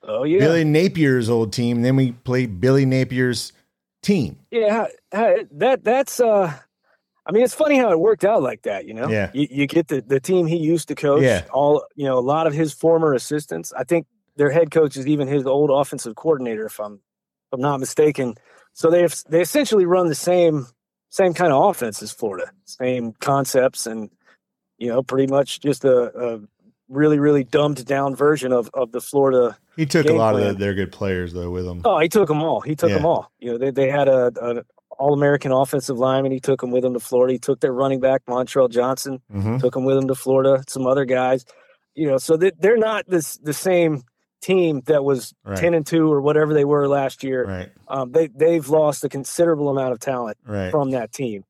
Oh 0.03 0.23
yeah, 0.23 0.39
Billy 0.39 0.63
Napier's 0.63 1.29
old 1.29 1.53
team. 1.53 1.81
Then 1.81 1.95
we 1.95 2.13
play 2.13 2.45
Billy 2.45 2.85
Napier's 2.85 3.53
team. 4.01 4.39
yeah. 4.49 4.87
that 5.11 5.83
that's 5.83 6.19
uh. 6.19 6.53
I 7.23 7.31
mean, 7.31 7.43
it's 7.43 7.53
funny 7.53 7.77
how 7.77 7.91
it 7.91 7.99
worked 7.99 8.25
out 8.25 8.41
like 8.41 8.63
that. 8.63 8.85
You 8.85 8.95
know, 8.95 9.07
Yeah. 9.07 9.29
You, 9.33 9.47
you 9.51 9.67
get 9.67 9.89
the 9.89 10.01
the 10.01 10.19
team 10.19 10.47
he 10.47 10.57
used 10.57 10.87
to 10.87 10.95
coach. 10.95 11.21
Yeah. 11.21 11.43
All 11.51 11.85
you 11.95 12.05
know, 12.05 12.17
a 12.17 12.19
lot 12.19 12.47
of 12.47 12.53
his 12.53 12.73
former 12.73 13.13
assistants. 13.13 13.71
I 13.73 13.83
think 13.83 14.07
their 14.37 14.49
head 14.49 14.71
coach 14.71 14.97
is 14.97 15.05
even 15.05 15.27
his 15.27 15.45
old 15.45 15.69
offensive 15.69 16.15
coordinator, 16.15 16.65
if 16.65 16.79
I'm 16.79 16.93
if 16.93 17.53
I'm 17.53 17.61
not 17.61 17.79
mistaken. 17.79 18.35
So 18.73 18.89
they 18.89 19.01
have, 19.01 19.15
they 19.29 19.41
essentially 19.41 19.85
run 19.85 20.07
the 20.07 20.15
same 20.15 20.65
same 21.11 21.33
kind 21.35 21.53
of 21.53 21.63
offense 21.69 22.01
as 22.01 22.11
Florida, 22.11 22.51
same 22.65 23.13
concepts, 23.19 23.85
and 23.85 24.09
you 24.79 24.87
know, 24.87 25.03
pretty 25.03 25.31
much 25.31 25.59
just 25.59 25.85
a, 25.85 26.11
a 26.35 26.39
really 26.89 27.19
really 27.19 27.43
dumbed 27.43 27.85
down 27.85 28.15
version 28.15 28.51
of 28.51 28.69
of 28.73 28.91
the 28.91 28.99
Florida. 29.01 29.55
He 29.77 29.85
took 29.85 30.07
a 30.07 30.13
lot 30.13 30.35
of 30.35 30.41
the, 30.41 30.53
their 30.53 30.73
good 30.73 30.91
players 30.91 31.31
though 31.33 31.51
with 31.51 31.65
him. 31.67 31.81
Oh, 31.85 31.99
he 31.99 32.09
took 32.09 32.27
them 32.27 32.41
all. 32.41 32.61
He 32.61 32.75
took 32.75 32.89
Yeah. 32.89 32.95
them 32.97 33.05
all. 33.05 33.31
You 33.39 33.51
know, 33.51 33.57
they 33.59 33.69
they 33.71 33.89
had 33.89 34.07
a, 34.07 34.31
a 34.41 34.63
all 34.97 35.13
American 35.13 35.51
offensive 35.51 35.97
lineman. 35.97 36.31
He 36.31 36.39
took 36.39 36.61
them 36.61 36.71
with 36.71 36.83
him 36.85 36.93
to 36.93 36.99
Florida. 36.99 37.33
He 37.33 37.39
took 37.39 37.59
their 37.59 37.71
running 37.73 37.99
back 37.99 38.25
Montrell 38.27 38.69
Johnson 38.69 39.21
Mhm. 39.33 39.59
took 39.59 39.73
them 39.73 39.85
with 39.85 39.97
him 39.97 40.07
to 40.07 40.15
Florida. 40.15 40.63
Some 40.67 40.85
other 40.87 41.05
guys, 41.05 41.45
you 41.95 42.07
know, 42.07 42.17
so 42.17 42.37
they, 42.37 42.51
they're 42.59 42.77
not 42.77 43.05
this 43.07 43.37
the 43.37 43.53
same 43.53 44.03
team 44.41 44.81
that 44.87 45.03
was 45.03 45.33
Right. 45.45 45.57
ten 45.57 45.73
and 45.73 45.85
two 45.85 46.11
or 46.11 46.21
whatever 46.21 46.53
they 46.53 46.65
were 46.65 46.87
last 46.87 47.23
year. 47.23 47.45
Right. 47.45 47.69
Um, 47.87 48.11
they 48.11 48.27
they've 48.27 48.67
lost 48.67 49.03
a 49.03 49.09
considerable 49.09 49.69
amount 49.69 49.93
of 49.93 49.99
talent 49.99 50.37
Right. 50.45 50.71
from 50.71 50.91
that 50.91 51.11
team. 51.11 51.43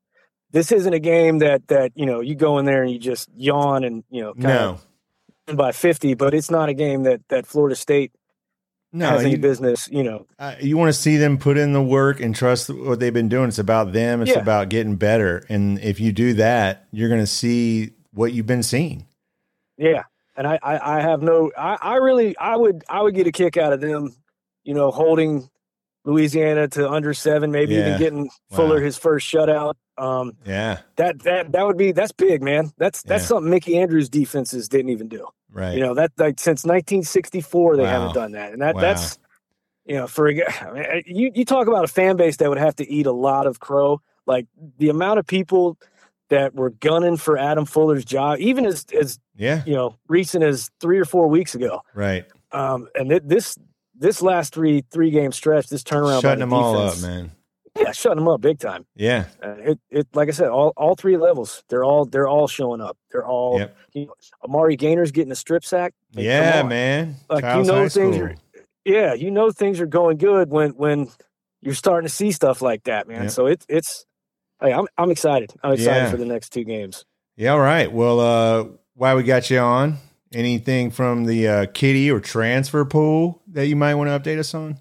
This 0.51 0.71
isn't 0.71 0.93
a 0.93 0.99
game 0.99 1.39
that 1.39 1.67
that 1.69 1.91
you 1.95 2.05
know 2.05 2.19
you 2.19 2.35
go 2.35 2.57
in 2.59 2.65
there 2.65 2.83
and 2.83 2.91
you 2.91 2.99
just 2.99 3.29
yawn 3.35 3.83
and 3.83 4.03
you 4.09 4.21
know 4.21 4.33
kind 4.33 4.43
No. 4.43 4.77
of 5.47 5.57
by 5.57 5.71
fifty, 5.71 6.13
but 6.13 6.33
it's 6.33 6.51
not 6.51 6.69
a 6.69 6.73
game 6.73 7.03
that 7.03 7.21
that 7.29 7.45
Florida 7.47 7.75
State 7.75 8.11
No. 8.93 9.07
has 9.09 9.21
any 9.21 9.31
You, 9.31 9.37
business. 9.37 9.87
You 9.89 10.03
know, 10.03 10.27
uh, 10.37 10.55
you 10.59 10.77
want 10.77 10.89
to 10.89 10.93
see 10.99 11.15
them 11.15 11.37
put 11.37 11.57
in 11.57 11.71
the 11.71 11.81
work 11.81 12.19
and 12.19 12.35
trust 12.35 12.69
what 12.69 12.99
they've 12.99 13.13
been 13.13 13.29
doing. 13.29 13.47
It's 13.47 13.59
about 13.59 13.93
them. 13.93 14.21
It's 14.21 14.31
Yeah. 14.31 14.39
about 14.39 14.67
getting 14.69 14.97
better. 14.97 15.45
And 15.47 15.79
if 15.79 15.99
you 16.01 16.11
do 16.11 16.33
that, 16.33 16.87
you're 16.91 17.07
going 17.09 17.21
to 17.21 17.25
see 17.27 17.91
what 18.13 18.33
you've 18.33 18.45
been 18.47 18.63
seeing. 18.63 19.05
Yeah, 19.77 20.03
and 20.35 20.47
I, 20.47 20.59
I, 20.63 20.97
I 20.97 21.01
have 21.01 21.21
no, 21.21 21.51
I, 21.57 21.77
I 21.81 21.95
really, 21.95 22.37
I 22.37 22.55
would, 22.55 22.83
I 22.89 23.01
would 23.01 23.15
get 23.15 23.27
a 23.27 23.31
kick 23.31 23.57
out 23.57 23.73
of 23.73 23.81
them, 23.81 24.15
you 24.63 24.73
know, 24.73 24.91
holding 24.91 25.49
Louisiana 26.03 26.67
to 26.69 26.89
under 26.89 27.13
seven, 27.13 27.51
maybe 27.51 27.75
Yeah. 27.75 27.81
even 27.81 27.97
getting 27.99 28.29
Fuller 28.51 28.77
Wow. 28.77 28.81
his 28.83 28.97
first 28.97 29.31
shutout. 29.31 29.75
Um, 29.97 30.33
Yeah. 30.45 30.79
that 30.95 31.19
that 31.23 31.51
that 31.51 31.65
would 31.67 31.77
be 31.77 31.91
that's 31.91 32.11
big, 32.11 32.41
man. 32.41 32.71
That's 32.77 33.03
that's 33.03 33.23
Yeah. 33.23 33.27
something 33.27 33.49
Mickey 33.51 33.77
Andrews 33.77 34.09
defenses 34.09 34.67
didn't 34.67 34.89
even 34.89 35.07
do. 35.07 35.27
Right. 35.51 35.75
You 35.75 35.81
know 35.81 35.93
that 35.93 36.11
like 36.17 36.39
since 36.39 36.63
1964 36.65 37.77
they 37.77 37.83
Wow. 37.83 37.89
haven't 37.89 38.13
done 38.13 38.31
that, 38.31 38.51
and 38.53 38.61
that 38.61 38.75
Wow. 38.75 38.81
that's 38.81 39.19
you 39.85 39.95
know 39.95 40.07
for 40.07 40.27
a 40.27 40.43
I 40.63 40.71
mean, 40.73 41.03
you 41.05 41.31
you 41.35 41.45
talk 41.45 41.67
about 41.67 41.83
a 41.83 41.87
fan 41.87 42.15
base 42.15 42.37
that 42.37 42.49
would 42.49 42.57
have 42.57 42.75
to 42.77 42.89
eat 42.89 43.05
a 43.05 43.11
lot 43.11 43.45
of 43.45 43.59
crow. 43.59 44.01
Like 44.25 44.47
the 44.79 44.89
amount 44.89 45.19
of 45.19 45.27
people 45.27 45.77
that 46.29 46.55
were 46.55 46.69
gunning 46.71 47.17
for 47.17 47.37
Adam 47.37 47.65
Fuller's 47.65 48.05
job, 48.05 48.39
even 48.39 48.65
as 48.65 48.85
as 48.99 49.19
yeah. 49.41 49.63
you 49.65 49.73
know 49.73 49.97
recent 50.07 50.43
as 50.43 50.69
three 50.79 50.99
or 50.99 51.05
four 51.05 51.27
weeks 51.27 51.55
ago. 51.55 51.81
Right. 51.93 52.25
Um, 52.51 52.87
and 52.95 53.09
th- 53.09 53.23
this 53.25 53.57
this 53.95 54.21
last 54.21 54.53
three 54.53 54.83
three 54.91 55.11
game 55.11 55.31
stretch, 55.31 55.67
this 55.67 55.83
turnaround, 55.83 56.21
Shutting 56.21 56.39
the 56.39 56.45
them 56.45 56.53
all 56.53 56.77
up, 56.77 56.99
man. 57.01 57.31
Yeah, 57.79 57.93
shutting 57.93 58.17
them 58.17 58.27
up 58.27 58.41
big 58.41 58.59
time. 58.59 58.85
Yeah. 58.95 59.25
Uh, 59.41 59.55
it 59.59 59.79
it 59.89 60.07
like 60.13 60.27
I 60.27 60.31
said, 60.31 60.49
all 60.49 60.73
all 60.75 60.95
three 60.95 61.15
levels, 61.17 61.63
they're 61.69 61.83
all 61.85 62.05
they're 62.05 62.27
all 62.27 62.47
showing 62.47 62.81
up. 62.81 62.97
They're 63.11 63.25
all. 63.25 63.59
Yep. 63.59 63.77
You 63.93 64.05
know, 64.07 64.13
Amari 64.43 64.75
Gainer's 64.75 65.11
getting 65.11 65.31
a 65.31 65.35
strip 65.35 65.63
sack. 65.63 65.93
Like, 66.13 66.25
yeah, 66.25 66.63
man. 66.63 67.15
Like, 67.29 67.43
you 67.43 67.63
know 67.63 67.87
things 67.87 68.15
school. 68.15 68.23
are- 68.23 68.35
Yeah, 68.83 69.13
you 69.13 69.31
know 69.31 69.51
things 69.51 69.79
are 69.79 69.85
going 69.85 70.17
good 70.17 70.49
when 70.49 70.71
when 70.71 71.09
you're 71.61 71.73
starting 71.75 72.07
to 72.07 72.13
see 72.13 72.31
stuff 72.33 72.61
like 72.61 72.83
that, 72.83 73.07
man. 73.07 73.23
Yep. 73.23 73.31
So 73.31 73.45
it's 73.45 73.65
it's. 73.69 74.05
Hey, 74.59 74.73
I'm 74.73 74.87
I'm 74.97 75.09
excited. 75.09 75.53
I'm 75.63 75.71
excited 75.73 76.03
Yeah. 76.03 76.11
for 76.11 76.17
the 76.17 76.25
next 76.25 76.49
two 76.49 76.65
games. 76.65 77.05
Yeah. 77.37 77.51
All 77.53 77.59
right. 77.61 77.89
Well, 77.91 78.19
uh, 78.19 78.65
why 79.01 79.15
we 79.15 79.23
got 79.23 79.49
you 79.49 79.57
on? 79.57 79.97
Anything 80.31 80.91
from 80.91 81.23
the 81.25 81.47
uh, 81.47 81.65
kitty 81.73 82.11
or 82.11 82.19
transfer 82.19 82.85
pool 82.85 83.41
that 83.47 83.65
you 83.65 83.75
might 83.75 83.95
want 83.95 84.11
to 84.11 84.19
update 84.29 84.37
us 84.37 84.53
on? 84.53 84.77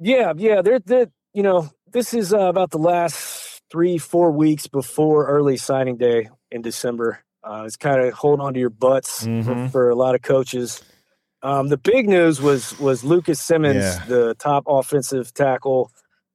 Yeah, 0.00 0.32
yeah. 0.36 0.62
They're, 0.62 0.80
they're 0.80 1.06
you 1.32 1.44
know, 1.44 1.70
this 1.92 2.12
is 2.12 2.34
uh, 2.34 2.40
about 2.40 2.72
the 2.72 2.78
last 2.78 3.62
three, 3.70 3.98
four 3.98 4.32
weeks 4.32 4.66
before 4.66 5.28
early 5.28 5.56
signing 5.56 5.96
day 5.96 6.28
in 6.50 6.60
December. 6.60 7.20
Uh, 7.44 7.62
it's 7.66 7.76
kind 7.76 8.00
of 8.02 8.12
hold 8.14 8.40
on 8.40 8.52
to 8.54 8.58
your 8.58 8.68
butts 8.68 9.22
for, 9.22 9.28
Mhm. 9.28 9.70
for 9.70 9.90
a 9.90 9.94
lot 9.94 10.16
of 10.16 10.22
coaches. 10.22 10.82
Um, 11.40 11.68
the 11.68 11.78
big 11.78 12.08
news 12.08 12.42
was 12.42 12.76
was 12.80 13.04
Lucas 13.04 13.40
Simmons, 13.40 13.76
Yeah. 13.84 14.04
the 14.08 14.34
top 14.40 14.64
offensive 14.66 15.32
tackle, 15.32 15.92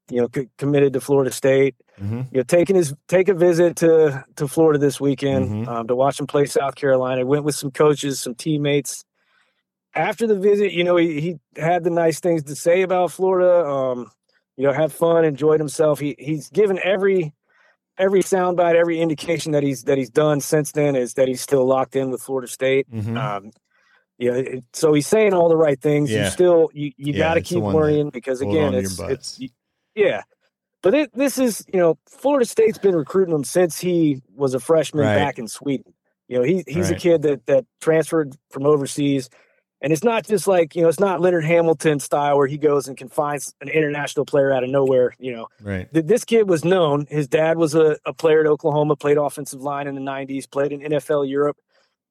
you 0.10 0.22
know, 0.22 0.28
c- 0.34 0.50
committed 0.58 0.94
to 0.94 1.02
Florida 1.02 1.32
State. 1.32 1.76
Mm-hmm. 2.02 2.18
You 2.32 2.38
know, 2.39 2.44
taking 2.44 2.76
his 2.76 2.94
take 3.08 3.30
a 3.30 3.34
visit 3.34 3.78
to 3.78 4.24
to 4.36 4.48
Florida 4.48 4.78
this 4.80 5.00
weekend 5.00 5.50
Mhm. 5.50 5.68
um, 5.68 5.88
to 5.88 5.96
watch 5.96 6.20
him 6.20 6.28
play 6.28 6.46
South 6.46 6.76
Carolina. 6.76 7.26
Went 7.26 7.44
with 7.46 7.56
some 7.56 7.72
coaches, 7.72 8.20
some 8.20 8.36
teammates. 8.36 9.04
After 9.94 10.28
the 10.28 10.36
visit, 10.38 10.74
you 10.74 10.84
know, 10.84 10.98
he, 10.98 11.22
he 11.22 11.36
had 11.56 11.86
the 11.86 11.89
nice 11.89 12.20
things 12.20 12.44
to 12.44 12.56
say 12.56 12.82
about 12.82 13.12
Florida. 13.13 13.65
Um, 13.65 14.12
you 14.58 14.65
know, 14.68 14.74
had 14.74 14.91
fun, 14.91 15.24
enjoyed 15.24 15.60
himself. 15.60 16.00
He 16.00 16.15
he's 16.20 16.50
given 16.50 16.80
every 16.84 17.34
every 17.98 18.22
soundbite, 18.22 18.76
every 18.76 19.00
indication 19.00 19.54
that 19.54 19.63
he's 19.63 19.84
that 19.84 19.98
he's 19.98 20.10
done 20.10 20.41
since 20.41 20.74
then 20.74 20.98
is 20.98 21.13
that 21.13 21.30
he's 21.30 21.39
still 21.41 21.65
locked 21.65 21.96
in 21.96 22.10
with 22.12 22.22
Florida 22.22 22.48
State. 22.50 22.91
Mm-hmm. 22.91 23.15
Um, 23.18 23.52
yeah, 24.18 24.34
it, 24.34 24.63
so 24.74 24.94
he's 24.94 25.08
saying 25.08 25.34
all 25.34 25.48
the 25.50 25.56
right 25.58 25.80
things. 25.80 26.12
Yeah. 26.12 26.26
You 26.26 26.30
still 26.32 26.70
you, 26.74 26.91
you 26.98 27.13
Yeah, 27.13 27.20
got 27.20 27.34
to 27.36 27.41
keep 27.41 27.63
worrying 27.63 28.10
because 28.10 28.41
again, 28.41 28.65
on 28.65 28.72
to 28.74 28.78
your 28.82 28.86
it's 28.86 29.00
it's 29.00 29.39
y- 29.39 29.50
yeah. 29.96 30.24
But 30.84 30.94
it, 30.94 31.14
this 31.16 31.40
is 31.40 31.66
you 31.74 31.80
know 31.80 31.98
Florida 32.08 32.46
State's 32.46 32.78
been 32.78 32.96
recruiting 32.96 33.34
him 33.34 33.44
since 33.44 33.80
he 33.80 34.22
was 34.36 34.54
a 34.54 34.60
freshman 34.60 35.04
Right. 35.06 35.16
back 35.16 35.40
in 35.40 35.48
Sweden. 35.48 35.94
You 36.28 36.38
know 36.38 36.44
he 36.44 36.64
he's 36.68 36.90
a 36.92 36.96
kid 36.96 37.22
that 37.24 37.46
that 37.48 37.66
transferred 37.82 38.36
from 38.52 38.66
overseas, 38.68 39.30
and 39.82 39.92
it's 39.92 40.04
not 40.04 40.26
just 40.28 40.48
like 40.48 40.76
you 40.76 40.84
know 40.84 40.88
it's 40.90 41.00
not 41.00 41.22
Leonard 41.22 41.44
Hamilton 41.46 42.00
style 42.00 42.38
where 42.38 42.46
he 42.48 42.58
goes 42.60 42.88
and 42.88 42.96
can 42.96 43.10
find 43.10 43.42
an 43.62 43.70
international 43.70 44.26
player 44.26 44.52
out 44.52 44.64
of 44.64 44.70
nowhere. 44.70 45.16
You 45.18 45.34
know 45.34 45.48
Right. 45.62 45.88
This 45.92 46.24
kid 46.24 46.48
was 46.48 46.64
known. 46.64 47.08
His 47.10 47.28
dad 47.28 47.58
was 47.58 47.74
a, 47.74 47.98
a 48.06 48.14
player 48.14 48.42
at 48.42 48.48
Oklahoma, 48.48 48.96
played 48.96 49.18
offensive 49.18 49.62
line 49.62 49.88
in 49.88 49.96
the 49.96 50.02
90s, 50.02 50.50
played 50.50 50.72
in 50.72 50.82
NFL 50.82 51.28
Europe. 51.30 51.58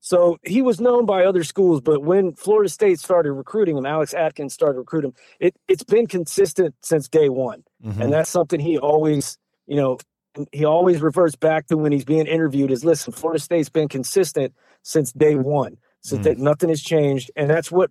So 0.00 0.36
he 0.44 0.60
was 0.60 0.80
known 0.82 1.06
by 1.06 1.24
other 1.24 1.42
schools. 1.44 1.80
But 1.80 2.02
when 2.02 2.34
Florida 2.34 2.68
State 2.68 2.98
started 3.00 3.32
recruiting 3.32 3.74
him, 3.78 3.86
Alex 3.86 4.12
Atkins 4.12 4.52
started 4.52 4.78
recruiting 4.78 5.12
him, 5.12 5.16
it, 5.40 5.56
it's 5.66 5.82
been 5.82 6.06
consistent 6.06 6.74
since 6.82 7.08
day 7.08 7.30
one. 7.30 7.64
Mhm. 7.84 8.00
And 8.00 8.12
that's 8.12 8.30
something 8.30 8.60
he 8.60 8.78
always, 8.78 9.36
you 9.66 9.76
know, 9.76 9.98
he 10.52 10.64
always 10.64 11.00
reverts 11.00 11.36
back 11.36 11.66
to 11.68 11.76
when 11.76 11.92
he's 11.92 12.04
being 12.04 12.26
interviewed 12.26 12.70
is 12.70 12.84
listen, 12.84 13.12
Florida 13.12 13.38
State's 13.40 13.68
been 13.68 13.88
consistent 13.88 14.52
since 14.82 15.12
day 15.12 15.36
one, 15.36 15.76
since 16.00 16.20
Mhm. 16.20 16.24
that 16.24 16.38
nothing 16.38 16.68
has 16.70 16.82
changed. 16.82 17.30
And 17.36 17.48
that's 17.48 17.70
what 17.70 17.90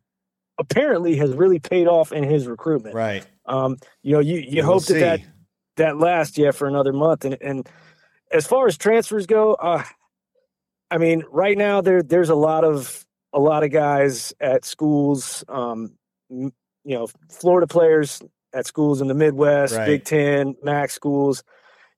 apparently 0.60 1.16
has 1.18 1.32
really 1.34 1.60
paid 1.60 1.88
off 1.88 2.12
in 2.12 2.24
his 2.24 2.48
recruitment. 2.48 2.96
Right. 2.96 3.26
Um, 3.46 3.78
you 4.02 4.14
know, 4.14 4.20
you, 4.20 4.40
you 4.40 4.58
We'll 4.58 4.74
hope 4.74 4.86
that 4.86 5.00
that 5.00 5.20
see. 5.20 5.26
that 5.78 5.98
lasts 5.98 6.38
yeah 6.38 6.52
for 6.52 6.68
another 6.68 6.94
month 6.94 7.26
and 7.26 7.38
and 7.42 7.68
as 8.32 8.46
far 8.48 8.68
as 8.68 8.78
transfers 8.78 9.26
go 9.26 9.54
uh 9.56 9.84
i 10.92 10.98
mean 10.98 11.24
right 11.32 11.58
now 11.58 11.82
there 11.82 12.02
there's 12.04 12.30
a 12.30 12.36
lot 12.36 12.64
of 12.64 13.06
a 13.34 13.40
lot 13.40 13.64
of 13.64 13.72
guys 13.72 14.34
at 14.40 14.64
schools 14.66 15.44
um 15.50 15.94
you 16.30 16.52
know 16.86 17.08
florida 17.32 17.66
players 17.68 18.22
at 18.54 18.66
schools 18.66 19.02
in 19.02 19.08
the 19.08 19.14
midwest 19.14 19.76
Right. 19.76 19.86
big 19.86 20.04
10 20.06 20.56
max 20.64 20.94
schools 20.94 21.44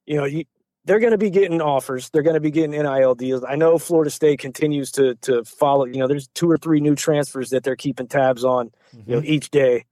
you 0.05 0.15
know 0.17 0.25
you 0.25 0.45
they're 0.85 0.99
going 0.99 1.11
to 1.11 1.17
be 1.17 1.29
getting 1.31 1.61
offers 1.61 2.09
they're 2.11 2.21
going 2.23 2.35
to 2.35 2.39
be 2.39 2.51
getting 2.51 2.71
nil 2.71 3.15
deals 3.15 3.43
i 3.47 3.55
know 3.55 3.77
florida 3.77 4.09
state 4.11 4.39
continues 4.39 4.91
to 4.91 5.15
to 5.15 5.43
follow 5.43 5.85
you 5.85 5.97
know 5.97 6.07
there's 6.07 6.27
two 6.29 6.49
or 6.49 6.57
three 6.57 6.79
new 6.79 6.95
transfers 6.95 7.49
that 7.49 7.63
they're 7.63 7.75
keeping 7.75 8.07
tabs 8.07 8.43
on 8.45 8.71
you 9.05 9.15
know 9.15 9.21
Mhm. 9.21 9.25
each 9.25 9.49
day. 9.51 9.85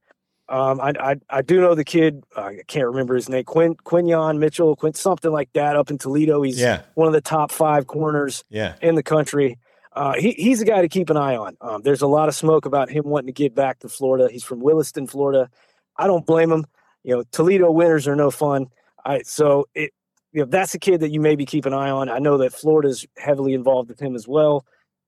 Um, 0.46 0.78
I, 0.78 0.92
I 1.00 1.16
I 1.30 1.40
do 1.42 1.58
know 1.62 1.74
the 1.74 1.84
kid. 1.84 2.22
I 2.36 2.58
can't 2.66 2.84
remember 2.86 3.14
his 3.14 3.30
name. 3.30 3.44
Quinn 3.44 3.76
Quinyon 3.76 4.36
Mitchell, 4.38 4.76
Quinn 4.76 4.92
something 4.92 5.32
like 5.32 5.50
that, 5.54 5.74
up 5.74 5.90
in 5.90 5.96
Toledo. 5.96 6.42
He's 6.42 6.60
Yeah. 6.60 6.82
one 6.94 7.06
of 7.06 7.14
the 7.14 7.22
top 7.22 7.50
five 7.50 7.86
corners 7.86 8.44
Yeah. 8.50 8.74
in 8.82 8.94
the 8.94 9.02
country. 9.02 9.56
Uh, 9.94 10.12
he 10.18 10.32
he's 10.32 10.60
a 10.60 10.66
guy 10.66 10.82
to 10.82 10.88
keep 10.88 11.08
an 11.08 11.16
eye 11.16 11.34
on. 11.34 11.56
Um, 11.62 11.80
there's 11.82 12.02
a 12.02 12.06
lot 12.06 12.28
of 12.28 12.34
smoke 12.34 12.66
about 12.66 12.90
him 12.90 13.04
wanting 13.06 13.28
to 13.28 13.32
get 13.32 13.54
back 13.54 13.78
to 13.80 13.88
Florida. 13.88 14.28
He's 14.30 14.44
from 14.44 14.60
Williston, 14.60 15.06
Florida. 15.06 15.48
I 15.96 16.06
don't 16.06 16.26
blame 16.26 16.50
him. 16.50 16.66
You 17.02 17.16
know, 17.16 17.24
Toledo 17.32 17.70
winners 17.70 18.08
are 18.08 18.16
no 18.16 18.30
fun. 18.30 18.66
I 19.04 19.22
so 19.22 19.66
it 19.74 19.92
you 20.32 20.40
know 20.40 20.46
that's 20.46 20.74
a 20.74 20.78
kid 20.78 21.00
that 21.00 21.10
you 21.10 21.20
maybe 21.20 21.46
keep 21.46 21.66
an 21.66 21.74
eye 21.74 21.90
on. 21.90 22.08
I 22.08 22.18
know 22.18 22.38
that 22.38 22.52
Florida's 22.52 23.06
heavily 23.16 23.54
involved 23.54 23.88
with 23.88 24.00
him 24.00 24.14
as 24.14 24.26
well. 24.26 24.64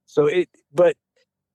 So 0.07 0.27
it, 0.27 0.49
but 0.73 0.97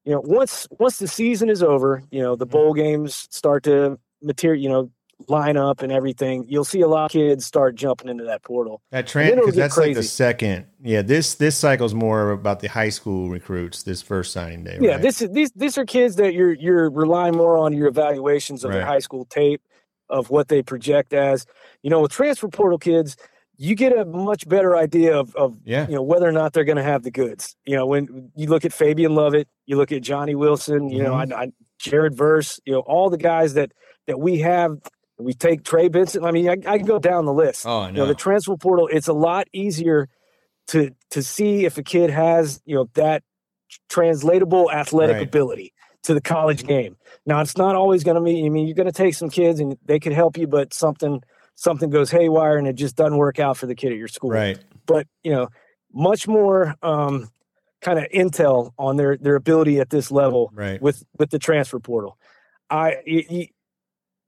you 0.05 0.13
know, 0.13 0.21
once 0.23 0.67
once 0.79 0.97
the 0.97 1.07
season 1.07 1.49
is 1.49 1.61
over, 1.61 2.03
you 2.11 2.21
know, 2.21 2.35
the 2.35 2.45
Mm-hmm. 2.45 2.51
bowl 2.51 2.73
games 2.73 3.27
start 3.29 3.63
to 3.63 3.99
material, 4.21 4.61
you 4.61 4.69
know, 4.69 4.91
line 5.27 5.57
up 5.57 5.81
and 5.81 5.91
everything. 5.91 6.45
You'll 6.47 6.65
see 6.65 6.81
a 6.81 6.87
lot 6.87 7.05
of 7.05 7.11
kids 7.11 7.45
start 7.45 7.75
jumping 7.75 8.09
into 8.09 8.23
that 8.25 8.43
portal. 8.43 8.81
That 8.91 9.07
trend 9.07 9.35
because 9.35 9.55
that's 9.55 9.77
like 9.77 9.95
the 9.95 10.03
second. 10.03 10.65
Yeah, 10.81 11.01
this 11.01 11.35
this 11.35 11.57
cycle's 11.57 11.93
more 11.93 12.31
about 12.31 12.59
the 12.59 12.67
high 12.67 12.89
school 12.89 13.29
recruits. 13.29 13.83
This 13.83 14.01
first 14.01 14.33
signing 14.33 14.63
day. 14.63 14.77
Yeah, 14.81 14.91
right? 14.93 15.01
this 15.01 15.21
is 15.21 15.31
these 15.31 15.51
these 15.51 15.77
are 15.77 15.85
kids 15.85 16.15
that 16.17 16.33
you're 16.33 16.53
you're 16.53 16.89
relying 16.89 17.35
more 17.35 17.57
on 17.57 17.73
your 17.73 17.87
evaluations 17.87 18.63
of 18.63 18.71
their 18.71 18.85
high 18.85 18.99
school 18.99 19.25
tape 19.25 19.61
of 20.09 20.29
what 20.29 20.49
they 20.49 20.61
project 20.61 21.13
as. 21.13 21.45
You 21.81 21.89
know, 21.89 22.01
with 22.01 22.11
transfer 22.11 22.47
portal 22.47 22.77
kids, 22.77 23.15
you 23.57 23.75
get 23.75 23.97
a 23.97 24.05
much 24.05 24.47
better 24.47 24.75
idea 24.75 25.17
of, 25.17 25.35
of 25.35 25.57
yeah, 25.63 25.87
you 25.87 25.95
know 25.95 26.01
whether 26.01 26.27
or 26.27 26.31
not 26.31 26.53
they're 26.53 26.63
going 26.63 26.77
to 26.77 26.83
have 26.83 27.03
the 27.03 27.11
goods. 27.11 27.55
You 27.65 27.75
know, 27.75 27.85
when 27.85 28.31
you 28.35 28.47
look 28.47 28.65
at 28.65 28.73
Fabian 28.73 29.15
Lovett, 29.15 29.47
you 29.65 29.77
look 29.77 29.91
at 29.91 30.01
Johnny 30.01 30.35
Wilson, 30.35 30.89
you 30.89 31.03
know, 31.03 31.13
mm-hmm. 31.13 31.33
I, 31.33 31.43
I, 31.43 31.51
Jared 31.79 32.15
Verse, 32.15 32.59
you 32.65 32.73
know, 32.73 32.79
all 32.79 33.09
the 33.09 33.17
guys 33.17 33.53
that 33.53 33.71
that 34.07 34.19
we 34.19 34.39
have. 34.39 34.77
We 35.23 35.33
take 35.33 35.63
Trey 35.63 35.87
Benson. 35.87 36.23
I 36.25 36.31
mean, 36.31 36.47
I, 36.49 36.53
I 36.65 36.77
can 36.77 36.85
go 36.87 36.99
down 36.99 37.25
the 37.25 37.33
list. 37.33 37.65
Oh, 37.65 37.79
I 37.79 37.87
You 37.87 37.93
know, 37.93 38.01
know. 38.03 38.07
the 38.07 38.15
transfer 38.15 38.55
portal. 38.57 38.87
It's 38.91 39.07
a 39.07 39.13
lot 39.13 39.47
easier 39.53 40.07
to 40.67 40.91
to 41.11 41.21
see 41.23 41.65
if 41.65 41.77
a 41.77 41.83
kid 41.83 42.09
has 42.09 42.61
you 42.65 42.75
know 42.75 42.89
that 42.93 43.23
translatable 43.89 44.71
athletic 44.71 45.15
Right. 45.17 45.27
ability 45.27 45.73
to 46.03 46.13
the 46.13 46.21
college 46.21 46.65
game. 46.65 46.97
Now, 47.25 47.41
it's 47.41 47.57
not 47.57 47.75
always 47.75 48.03
going 48.03 48.15
to 48.15 48.21
be. 48.21 48.45
I 48.45 48.49
mean, 48.49 48.67
you're 48.67 48.75
going 48.75 48.87
to 48.87 48.91
take 48.91 49.13
some 49.15 49.29
kids 49.29 49.59
and 49.59 49.77
they 49.85 49.99
could 49.99 50.13
help 50.13 50.37
you, 50.37 50.47
but 50.47 50.73
something 50.73 51.21
something 51.55 51.89
goes 51.89 52.09
haywire 52.09 52.57
and 52.57 52.67
it 52.67 52.73
just 52.73 52.95
doesn't 52.95 53.17
work 53.17 53.37
out 53.39 53.57
for 53.57 53.67
the 53.67 53.75
kid 53.75 53.91
at 53.91 53.97
your 53.97 54.07
school 54.07 54.31
right. 54.31 54.57
but 54.87 55.05
you 55.23 55.31
know, 55.31 55.47
much 55.93 56.27
more 56.27 56.73
um, 56.81 57.29
kind 57.81 57.99
of 57.99 58.05
intel 58.13 58.71
on 58.79 58.95
their 58.97 59.17
their 59.17 59.35
ability 59.35 59.79
at 59.79 59.89
this 59.89 60.09
level 60.11 60.49
Right. 60.53 60.81
with 60.81 61.03
with 61.19 61.29
the 61.29 61.37
transfer 61.39 61.79
portal. 61.79 62.17
I 62.69 62.95
y- 63.05 63.25
y- 63.29 63.49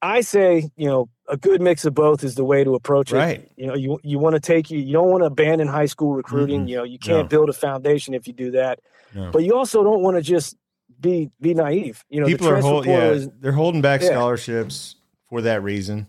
I 0.03 0.21
say 0.21 0.69
you 0.75 0.87
know 0.87 1.09
a 1.29 1.37
good 1.37 1.61
mix 1.61 1.85
of 1.85 1.93
both 1.93 2.23
is 2.23 2.35
the 2.35 2.43
way 2.43 2.63
to 2.63 2.75
approach 2.75 3.11
it. 3.13 3.15
Right. 3.17 3.49
You 3.55 3.67
know, 3.67 3.75
you 3.75 3.99
you 4.03 4.19
want 4.19 4.33
to 4.35 4.39
take 4.39 4.69
you 4.69 4.77
you 4.79 4.93
don't 4.93 5.09
want 5.09 5.21
to 5.21 5.27
abandon 5.27 5.67
high 5.67 5.85
school 5.85 6.13
recruiting. 6.13 6.65
Mm-mm. 6.65 6.69
You 6.69 6.75
know, 6.77 6.83
you 6.83 6.99
can't 6.99 7.23
No. 7.25 7.27
build 7.29 7.49
a 7.49 7.53
foundation 7.53 8.13
if 8.13 8.27
you 8.27 8.33
do 8.33 8.51
that. 8.51 8.79
No. 9.15 9.31
But 9.31 9.43
you 9.43 9.55
also 9.55 9.83
don't 9.83 10.01
want 10.01 10.17
to 10.17 10.21
just 10.21 10.57
be 10.99 11.29
be 11.39 11.53
naive. 11.53 12.03
You 12.09 12.19
know, 12.21 12.27
People 12.27 12.47
are 12.47 12.51
transfer 12.51 12.69
hold, 12.69 12.85
yeah, 12.85 13.11
is 13.11 13.29
they're 13.39 13.51
holding 13.53 13.81
back 13.81 14.01
Yeah. 14.01 14.09
scholarships 14.09 14.95
for 15.29 15.41
that 15.41 15.63
reason. 15.63 16.07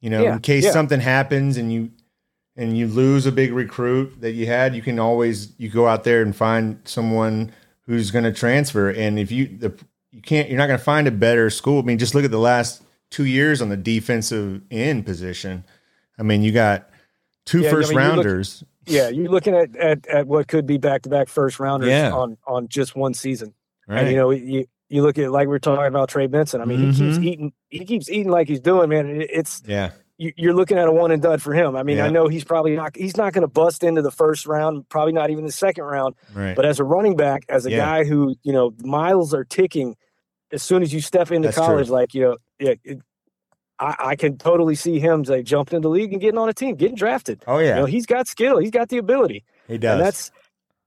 You 0.00 0.10
know, 0.10 0.22
Yeah, 0.22 0.32
in 0.34 0.38
case 0.40 0.72
something 0.72 1.00
happens 1.00 1.56
and 1.58 1.70
you 1.72 1.90
and 2.56 2.76
you 2.78 2.86
lose 2.86 3.26
a 3.26 3.32
big 3.32 3.52
recruit 3.52 4.20
that 4.22 4.32
you 4.32 4.46
had, 4.46 4.74
you 4.74 4.80
can 4.80 4.98
always 4.98 5.52
you 5.58 5.68
go 5.68 5.86
out 5.86 6.04
there 6.04 6.22
and 6.22 6.34
find 6.34 6.78
someone 6.84 7.52
who's 7.82 8.10
going 8.10 8.24
to 8.24 8.32
transfer. 8.32 8.88
And 8.90 9.18
if 9.18 9.30
you 9.30 9.46
the 9.46 9.74
you 10.10 10.22
can't, 10.22 10.48
you're 10.48 10.56
not 10.58 10.66
going 10.66 10.78
to 10.78 10.84
find 10.84 11.06
a 11.06 11.10
better 11.10 11.50
school. 11.50 11.80
I 11.80 11.82
mean, 11.82 11.98
just 11.98 12.14
look 12.14 12.24
at 12.24 12.30
the 12.30 12.38
last 12.38 12.82
two 13.16 13.24
years 13.24 13.62
on 13.62 13.70
the 13.70 13.76
defensive 13.78 14.60
end 14.70 15.06
position. 15.06 15.64
I 16.18 16.22
mean, 16.22 16.42
you 16.42 16.52
got 16.52 16.90
two 17.46 17.60
Yeah, 17.60 17.68
I 17.68 17.70
first 17.72 17.88
mean, 17.90 17.98
you 17.98 18.04
look- 18.04 18.16
rounders. 18.16 18.64
yeah, 18.86 19.08
you're 19.08 19.30
looking 19.30 19.54
at, 19.54 19.74
at 19.76 20.06
at 20.06 20.26
what 20.26 20.48
could 20.48 20.66
be 20.66 20.76
back 20.76 21.02
to 21.02 21.08
back 21.08 21.28
first 21.28 21.58
rounders 21.58 21.88
Yeah. 21.88 22.12
on 22.12 22.36
on 22.46 22.68
just 22.68 22.94
one 22.94 23.14
season. 23.14 23.54
right? 23.88 24.00
And 24.02 24.10
you 24.10 24.16
know, 24.16 24.30
you 24.30 24.66
you 24.88 25.02
look 25.02 25.16
at 25.18 25.30
like 25.30 25.48
we 25.48 25.54
are 25.54 25.58
talking 25.58 25.86
about 25.86 26.08
Trey 26.10 26.26
Benson. 26.26 26.60
I 26.60 26.64
mean, 26.64 26.78
he 26.80 26.86
keeps 26.98 27.18
Mhm. 27.18 27.24
eating. 27.24 27.52
He 27.70 27.84
keeps 27.84 28.10
eating 28.10 28.30
like 28.30 28.48
he's 28.48 28.60
doing, 28.60 28.88
man. 28.90 29.06
It- 29.22 29.30
It's 29.32 29.62
yeah, 29.66 29.90
you, 30.18 30.32
you're 30.36 30.54
looking 30.54 30.76
at 30.78 30.88
a 30.88 30.92
one 30.92 31.10
and 31.10 31.22
done 31.22 31.38
for 31.38 31.54
him. 31.54 31.74
I 31.76 31.82
mean, 31.84 31.96
Yeah. 31.98 32.06
I 32.06 32.10
know 32.10 32.26
he's 32.28 32.44
probably 32.44 32.74
not. 32.76 32.96
He's 32.96 33.16
not 33.16 33.32
going 33.32 33.42
to 33.42 33.48
bust 33.48 33.82
into 33.84 34.02
the 34.02 34.10
first 34.10 34.44
round. 34.46 34.88
Probably 34.88 35.12
not 35.12 35.30
even 35.30 35.44
the 35.46 35.52
second 35.52 35.84
round. 35.84 36.14
right. 36.34 36.54
But 36.56 36.66
as 36.66 36.78
a 36.80 36.84
running 36.84 37.16
back, 37.16 37.44
as 37.48 37.64
a 37.66 37.70
Yeah. 37.70 37.78
guy 37.78 38.04
who 38.04 38.34
you 38.42 38.52
know 38.52 38.74
miles 38.82 39.32
are 39.34 39.44
ticking, 39.44 39.96
as 40.52 40.62
soon 40.62 40.82
as 40.82 40.92
you 40.94 41.00
step 41.00 41.30
into 41.32 41.48
That's 41.48 41.56
true. 41.56 41.66
college, 41.66 41.88
like 41.90 42.12
you 42.14 42.22
know, 42.22 42.36
yeah. 42.58 42.74
It, 42.84 43.00
I, 43.78 43.94
I 43.98 44.16
can 44.16 44.38
totally 44.38 44.74
see 44.74 44.98
him 44.98 45.22
like 45.24 45.44
jumping 45.44 45.76
in 45.76 45.82
the 45.82 45.90
league 45.90 46.12
and 46.12 46.20
getting 46.20 46.38
on 46.38 46.48
a 46.48 46.54
team, 46.54 46.76
getting 46.76 46.96
drafted. 46.96 47.44
oh 47.46 47.58
You 47.58 47.66
yeah, 47.66 47.74
know, 47.76 47.84
he's 47.84 48.06
got 48.06 48.26
skill. 48.26 48.58
He's 48.58 48.70
got 48.70 48.88
the 48.88 48.98
ability. 48.98 49.44
he 49.68 49.76
does. 49.78 49.98
And 49.98 50.06
that's 50.06 50.30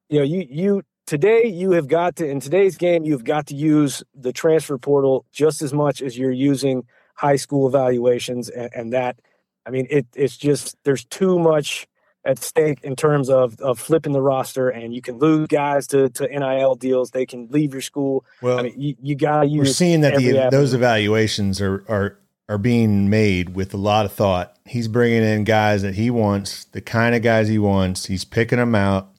you 0.09 0.19
know, 0.19 0.25
you 0.25 0.47
you 0.49 0.81
today 1.05 1.45
you 1.45 1.71
have 1.71 1.87
got 1.87 2.15
to 2.17 2.27
in 2.27 2.39
today's 2.39 2.77
game 2.77 3.03
you've 3.03 3.23
got 3.23 3.47
to 3.47 3.55
use 3.55 4.03
the 4.13 4.31
transfer 4.31 4.77
portal 4.77 5.25
just 5.31 5.61
as 5.61 5.73
much 5.73 6.01
as 6.03 6.17
you're 6.17 6.31
using 6.31 6.83
high 7.15 7.35
school 7.35 7.67
evaluations 7.67 8.47
and, 8.49 8.69
and 8.75 8.93
that 8.93 9.19
I 9.65 9.71
mean 9.71 9.87
it 9.89 10.05
it's 10.15 10.37
just 10.37 10.77
there's 10.83 11.05
too 11.05 11.39
much 11.39 11.87
at 12.25 12.37
stake 12.39 12.79
in 12.83 12.95
terms 12.95 13.29
of 13.29 13.59
of 13.61 13.79
flipping 13.79 14.11
the 14.11 14.21
roster 14.21 14.69
and 14.69 14.93
you 14.93 15.01
can 15.01 15.17
lose 15.19 15.47
guys 15.47 15.87
to 15.87 16.09
to 16.09 16.27
NIL 16.27 16.75
deals 16.75 17.11
they 17.11 17.25
can 17.25 17.47
leave 17.49 17.71
your 17.73 17.81
school 17.81 18.25
well, 18.41 18.59
I 18.59 18.63
mean 18.63 18.73
you, 18.77 18.95
you 19.01 19.15
got 19.15 19.43
to 19.43 19.47
we're 19.49 19.65
seeing 19.65 20.01
that 20.01 20.15
the 20.17 20.37
avenue. 20.37 20.49
those 20.51 20.73
evaluations 20.73 21.61
are 21.61 21.83
are 21.87 22.17
are 22.49 22.57
being 22.57 23.09
made 23.09 23.55
with 23.55 23.73
a 23.75 23.77
lot 23.77 24.05
of 24.07 24.11
thought. 24.11 24.57
He's 24.65 24.87
bringing 24.87 25.21
in 25.23 25.43
guys 25.43 25.83
that 25.83 25.93
he 25.93 26.09
wants, 26.09 26.65
the 26.65 26.81
kind 26.81 27.13
of 27.13 27.21
guys 27.21 27.47
he 27.47 27.59
wants. 27.59 28.07
He's 28.07 28.25
picking 28.25 28.57
them 28.57 28.73
out. 28.73 29.11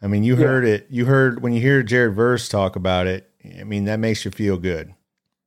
I 0.00 0.06
mean, 0.06 0.22
you 0.22 0.36
Yeah. 0.36 0.46
heard 0.46 0.64
it. 0.64 0.86
You 0.88 1.04
heard 1.06 1.42
when 1.42 1.52
you 1.52 1.60
hear 1.60 1.82
Jared 1.82 2.14
Verse 2.14 2.48
talk 2.48 2.76
about 2.76 3.08
it. 3.08 3.28
I 3.58 3.64
mean, 3.64 3.86
that 3.86 3.98
makes 3.98 4.24
you 4.24 4.30
feel 4.30 4.56
good. 4.56 4.94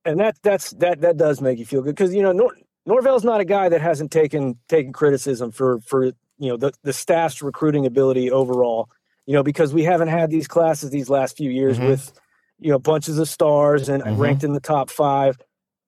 and 0.06 0.20
that 0.20 0.36
that's 0.44 0.72
that 0.72 1.00
that 1.02 1.16
does 1.18 1.40
make 1.42 1.60
you 1.60 1.66
feel 1.66 1.82
good 1.82 1.96
because 1.96 2.14
you 2.14 2.22
know 2.22 2.34
Nor- 2.34 2.56
Norvell's 2.86 3.24
not 3.24 3.40
a 3.42 3.46
guy 3.46 3.70
that 3.70 3.80
hasn't 3.82 4.12
taken 4.12 4.58
taken 4.68 4.92
criticism 4.92 5.52
for 5.52 5.80
for 5.82 6.12
you 6.40 6.50
know 6.50 6.58
the 6.58 6.72
the 6.84 6.94
staff's 6.94 7.42
recruiting 7.42 7.86
ability 7.86 8.32
overall. 8.32 8.90
You 9.26 9.36
know 9.36 9.44
because 9.44 9.74
we 9.74 9.84
haven't 9.84 10.08
had 10.08 10.32
these 10.32 10.48
classes 10.48 10.90
these 10.90 11.10
last 11.10 11.38
few 11.38 11.52
years 11.52 11.78
Mhm. 11.80 11.86
with 11.86 12.12
you 12.60 12.72
know 12.72 12.80
bunches 12.80 13.20
of 13.20 13.30
stars 13.30 13.88
and, 13.90 14.02
Mhm. 14.04 14.18
ranked 14.18 14.44
in 14.44 14.54
the 14.54 14.60
top 14.60 14.90
five, 14.90 15.38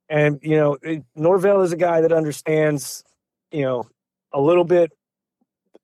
and 0.10 0.40
you 0.44 0.56
know 0.56 0.78
it, 0.84 1.04
Norvell 1.16 1.62
is 1.62 1.72
a 1.72 1.78
guy 1.78 2.02
that 2.02 2.12
understands 2.12 3.04
you 3.52 3.64
know 3.64 3.88
a 4.34 4.40
little 4.42 4.64
bit. 4.66 4.92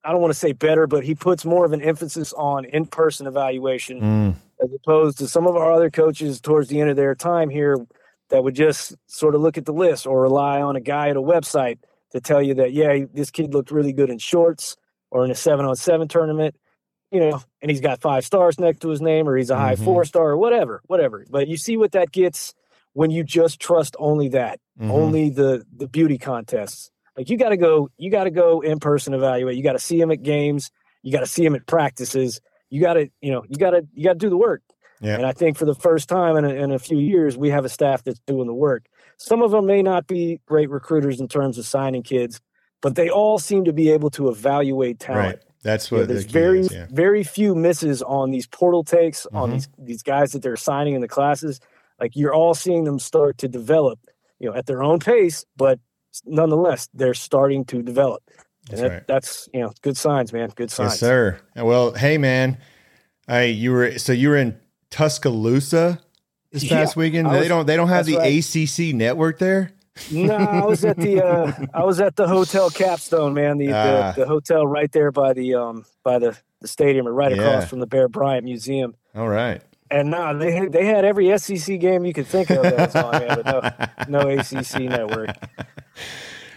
I 0.03 0.11
don't 0.11 0.21
want 0.21 0.31
to 0.33 0.39
say 0.39 0.53
better, 0.53 0.87
but 0.87 1.03
he 1.03 1.15
puts 1.15 1.43
more 1.43 1.65
of 1.65 1.73
an 1.73 1.81
emphasis 1.81 2.31
on 2.33 2.63
in 2.65 2.85
person 2.85 3.25
evaluation 3.27 3.99
Mm, 4.01 4.35
as 4.63 4.69
opposed 4.73 5.17
to 5.17 5.27
some 5.27 5.47
of 5.47 5.55
our 5.57 5.71
other 5.71 5.89
coaches 5.89 6.39
towards 6.39 6.69
the 6.69 6.79
end 6.79 6.89
of 6.89 6.95
their 6.95 7.15
time 7.15 7.49
here 7.49 7.77
that 8.29 8.43
would 8.43 8.55
just 8.55 8.95
sort 9.07 9.35
of 9.35 9.41
look 9.41 9.57
at 9.57 9.65
the 9.65 9.73
list 9.73 10.05
or 10.05 10.21
rely 10.21 10.61
on 10.61 10.75
a 10.75 10.79
guy 10.81 11.09
at 11.09 11.17
a 11.17 11.21
website 11.21 11.79
to 12.11 12.19
tell 12.21 12.41
you 12.41 12.53
that 12.55 12.73
yeah 12.73 13.05
this 13.13 13.31
kid 13.31 13.53
looked 13.53 13.71
really 13.71 13.93
good 13.93 14.09
in 14.09 14.17
shorts 14.17 14.75
or 15.11 15.25
in 15.25 15.31
a 15.31 15.35
seven 15.35 15.65
on 15.65 15.75
seven 15.75 16.07
tournament 16.07 16.55
you 17.11 17.19
know 17.19 17.41
and 17.61 17.71
he's 17.71 17.81
got 17.81 18.01
five 18.01 18.25
stars 18.25 18.59
next 18.59 18.79
to 18.81 18.89
his 18.89 19.01
name 19.01 19.27
or 19.27 19.37
he's 19.37 19.49
a 19.49 19.57
high 19.57 19.75
Mhm. 19.75 19.83
four 19.85 20.05
star 20.05 20.29
or 20.29 20.37
whatever 20.37 20.81
whatever. 20.87 21.25
But 21.29 21.47
you 21.47 21.57
see 21.57 21.77
what 21.77 21.91
that 21.93 22.11
gets 22.11 22.53
when 22.93 23.11
you 23.11 23.23
just 23.23 23.59
trust 23.59 23.95
only 23.99 24.29
that 24.29 24.59
mhm. 24.79 24.89
only 24.91 25.29
the 25.29 25.65
the 25.75 25.87
beauty 25.87 26.17
contests. 26.17 26.91
Like 27.15 27.29
you 27.29 27.37
got 27.37 27.49
to 27.49 27.57
go 27.57 27.89
you 27.97 28.11
got 28.11 28.25
to 28.25 28.31
go 28.31 28.61
in 28.61 28.79
person 28.79 29.13
evaluate. 29.13 29.55
You 29.57 29.63
got 29.63 29.73
to 29.73 29.79
see 29.79 29.99
him 29.99 30.11
at 30.11 30.21
games. 30.21 30.69
You 31.03 31.11
got 31.11 31.21
to 31.21 31.27
see 31.27 31.45
him 31.45 31.55
at 31.55 31.65
practices. 31.65 32.41
You 32.69 32.81
got 32.81 32.93
to 32.95 33.09
you 33.21 33.31
know 33.31 33.43
you 33.47 33.55
got 33.57 33.71
to 33.71 33.87
you 33.93 34.03
got 34.03 34.13
to 34.13 34.19
do 34.19 34.29
the 34.29 34.37
work. 34.37 34.61
Yeah. 34.99 35.13
and 35.13 35.27
i 35.27 35.31
think 35.31 35.57
for 35.57 35.65
the 35.65 35.75
first 35.75 36.09
time 36.09 36.37
in 36.37 36.43
a, 36.43 36.49
in 36.49 36.71
a 36.71 36.79
few 36.79 36.97
years 36.97 37.37
we 37.37 37.51
have 37.51 37.65
a 37.65 37.69
staff 37.69 38.03
that's 38.03 38.17
doing 38.25 38.47
the 38.47 38.53
work 38.55 38.87
some 39.17 39.41
of 39.41 39.51
them 39.51 39.65
may 39.65 39.81
not 39.81 40.07
be 40.07 40.39
great 40.45 40.69
recruiters 40.69 41.19
in 41.19 41.27
terms 41.27 41.57
of 41.57 41.65
signing 41.65 42.03
kids 42.03 42.39
but 42.81 42.95
they 42.95 43.09
all 43.09 43.39
seem 43.39 43.65
to 43.65 43.73
be 43.73 43.89
able 43.89 44.09
to 44.11 44.29
evaluate 44.29 44.99
talent 44.99 45.35
right. 45.37 45.43
That's 45.63 45.91
what 45.91 46.07
there's 46.07 46.25
the 46.27 46.31
very 46.31 46.59
is, 46.61 46.71
yeah. 46.71 46.85
very 46.91 47.23
few 47.23 47.53
misses 47.55 48.01
on 48.03 48.31
these 48.31 48.45
portal 48.47 48.83
takes 48.83 49.25
on 49.33 49.49
Mhm. 49.49 49.53
these 49.53 49.67
these 49.79 50.03
guys 50.03 50.31
that 50.31 50.41
they're 50.41 50.55
signing 50.55 50.93
in 50.93 51.01
the 51.01 51.07
classes. 51.07 51.59
Like 51.99 52.15
you're 52.15 52.33
all 52.33 52.53
seeing 52.53 52.83
them 52.85 52.99
start 52.99 53.37
to 53.39 53.47
develop, 53.47 53.99
you 54.39 54.47
know, 54.49 54.55
at 54.55 54.67
their 54.67 54.81
own 54.83 54.99
pace, 54.99 55.43
but 55.57 55.79
nonetheless 56.25 56.87
they're 56.93 57.15
starting 57.15 57.65
to 57.65 57.81
develop. 57.81 58.21
That's 58.69 58.81
and 58.81 58.89
that, 58.91 58.93
right. 58.93 59.07
that's 59.07 59.49
you 59.53 59.59
know 59.61 59.73
good 59.81 59.97
signs, 59.97 60.31
man. 60.31 60.51
Good 60.55 60.71
signs. 60.71 60.91
Yes, 60.93 60.99
sir. 60.99 61.39
Well, 61.55 61.93
hey, 61.93 62.17
man. 62.17 62.59
I 63.27 63.45
you 63.45 63.71
were 63.73 63.97
so 63.97 64.13
you 64.13 64.29
were 64.29 64.37
in 64.37 64.57
Tuscaloosa 64.91 65.99
this 66.51 66.63
Yeah, 66.63 66.77
past 66.77 66.95
weekend. 66.95 67.27
I 67.27 67.39
They 67.39 67.47
don't 67.47 67.65
they 67.65 67.75
don't 67.75 67.89
have 67.89 68.05
the 68.05 68.17
right. 68.17 68.37
ACC 68.39 68.93
network 68.95 69.39
there. 69.39 69.71
no, 70.11 70.35
I 70.35 70.63
was 70.65 70.85
at 70.85 70.97
the 70.97 71.23
uh, 71.25 71.51
I 71.73 71.83
was 71.83 71.99
at 71.99 72.15
the 72.15 72.27
Hotel 72.27 72.69
Capstone, 72.69 73.33
man. 73.33 73.57
The, 73.57 73.71
Ah. 73.73 74.11
the 74.15 74.21
the 74.21 74.27
hotel 74.27 74.65
right 74.67 74.91
there 74.91 75.11
by 75.11 75.33
the 75.33 75.55
um 75.55 75.85
by 76.03 76.19
the 76.19 76.37
the 76.61 76.67
stadium, 76.67 77.07
or 77.07 77.13
right 77.13 77.35
Yeah. 77.35 77.41
across 77.43 77.69
from 77.69 77.79
the 77.79 77.87
Bear 77.87 78.07
Bryant 78.07 78.43
Museum. 78.45 78.95
All 79.15 79.27
right. 79.27 79.61
And 79.89 80.11
nah, 80.11 80.33
they 80.33 80.51
had, 80.51 80.71
they 80.73 80.85
had 80.85 81.05
every 81.05 81.35
SEC 81.37 81.79
game 81.79 82.03
you 82.05 82.11
could 82.13 82.27
think 82.27 82.49
of 82.49 82.61
that 82.61 82.93
was 82.93 82.95
on, 82.95 83.11
man, 83.11 83.41
but 83.43 84.09
no 84.09 84.19
no 84.21 84.29
ACC 84.29 84.81
network. 84.81 85.29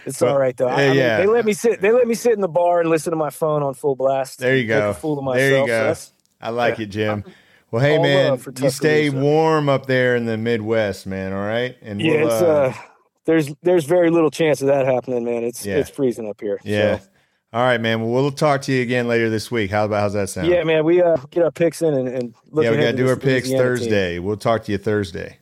It's 0.05 0.19
Well, 0.19 0.33
all 0.33 0.39
right 0.39 0.57
though. 0.57 0.67
I, 0.67 0.71
uh, 0.71 0.75
I 0.77 0.87
mean, 0.87 0.97
yeah. 0.97 1.17
they 1.17 1.27
let 1.27 1.45
me 1.45 1.53
sit. 1.53 1.79
They 1.79 1.91
let 1.91 2.07
me 2.07 2.15
sit 2.15 2.33
in 2.33 2.41
the 2.41 2.47
bar 2.47 2.79
and 2.81 2.89
listen 2.89 3.11
to 3.11 3.17
my 3.17 3.29
phone 3.29 3.61
on 3.61 3.75
full 3.75 3.95
blast. 3.95 4.39
There 4.39 4.57
you 4.57 4.67
go. 4.67 4.93
fool 4.93 5.19
of 5.19 5.23
myself. 5.23 5.37
There 5.39 5.59
you 5.61 5.67
go. 5.67 5.73
that's- 5.77 6.11
I 6.41 6.49
like 6.49 6.79
Yeah. 6.79 6.83
it, 6.83 6.87
Jim. 6.87 7.23
Well, 7.71 7.81
hey, 7.81 7.95
All 7.97 8.03
man, 8.03 8.29
love 8.31 8.47
you 8.61 8.69
stay 8.69 9.09
warm 9.09 9.69
up 9.69 9.85
there 9.85 10.15
in 10.17 10.25
the 10.25 10.37
Midwest, 10.37 11.07
man. 11.07 11.31
All 11.31 11.39
right, 11.39 11.75
and 11.81 12.01
yeah, 12.01 12.23
we'll, 12.23 12.25
it's 12.27 12.41
uh, 12.41 12.45
uh, 12.45 12.73
there's 13.25 13.53
there's 13.63 13.85
very 13.85 14.09
little 14.09 14.29
chance 14.29 14.61
of 14.61 14.67
that 14.67 14.85
happening, 14.85 15.23
man. 15.23 15.43
It's 15.43 15.65
Yeah. 15.65 15.77
it's 15.77 15.89
freezing 15.89 16.27
up 16.27 16.41
here. 16.41 16.59
yeah. 16.63 16.97
So, 16.99 17.05
All 17.53 17.63
right, 17.63 17.79
man. 17.79 18.01
Well, 18.01 18.09
we'll 18.11 18.31
talk 18.31 18.61
to 18.63 18.73
you 18.73 18.81
again 18.81 19.07
later 19.07 19.29
this 19.29 19.49
week. 19.49 19.71
How 19.71 19.85
about 19.85 20.01
how's 20.01 20.13
that 20.13 20.29
sound? 20.29 20.47
Yeah, 20.47 20.63
man. 20.63 20.83
We 20.83 21.01
uh, 21.01 21.15
get 21.29 21.43
our 21.43 21.51
picks 21.51 21.81
in 21.81 21.93
and, 21.93 22.07
and 22.09 22.35
look 22.49 22.65
yeah, 22.65 22.71
we 22.71 22.77
got 22.77 22.91
to 22.91 22.97
do 22.97 23.07
our 23.07 23.15
picks 23.15 23.47
Louisiana 23.47 23.63
Thursday. 23.63 24.15
team. 24.15 24.23
We'll 24.25 24.37
talk 24.37 24.65
to 24.65 24.71
you 24.73 24.77
Thursday. 24.77 25.37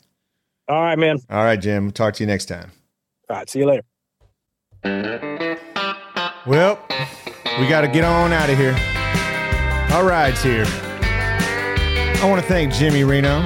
All 0.68 0.82
right, 0.84 1.00
man. 1.00 1.18
All 1.32 1.44
right, 1.44 1.60
Jim. 1.60 1.90
Talk 1.92 2.14
to 2.16 2.24
you 2.24 2.28
next 2.28 2.46
time. 2.46 2.72
All 3.30 3.38
right. 3.38 3.50
See 3.50 3.60
you 3.60 3.66
later. 3.66 3.84
Well, 6.46 6.80
we 7.60 7.68
got 7.68 7.82
to 7.82 7.88
get 7.88 8.04
on 8.04 8.34
out 8.34 8.50
of 8.52 8.58
here. 8.58 8.76
Our 9.96 10.06
ride's 10.06 10.44
here. 10.44 10.66
I 12.22 12.26
want 12.30 12.42
to 12.42 12.48
thank 12.48 12.74
Jimmy 12.74 13.06
Reno. 13.06 13.40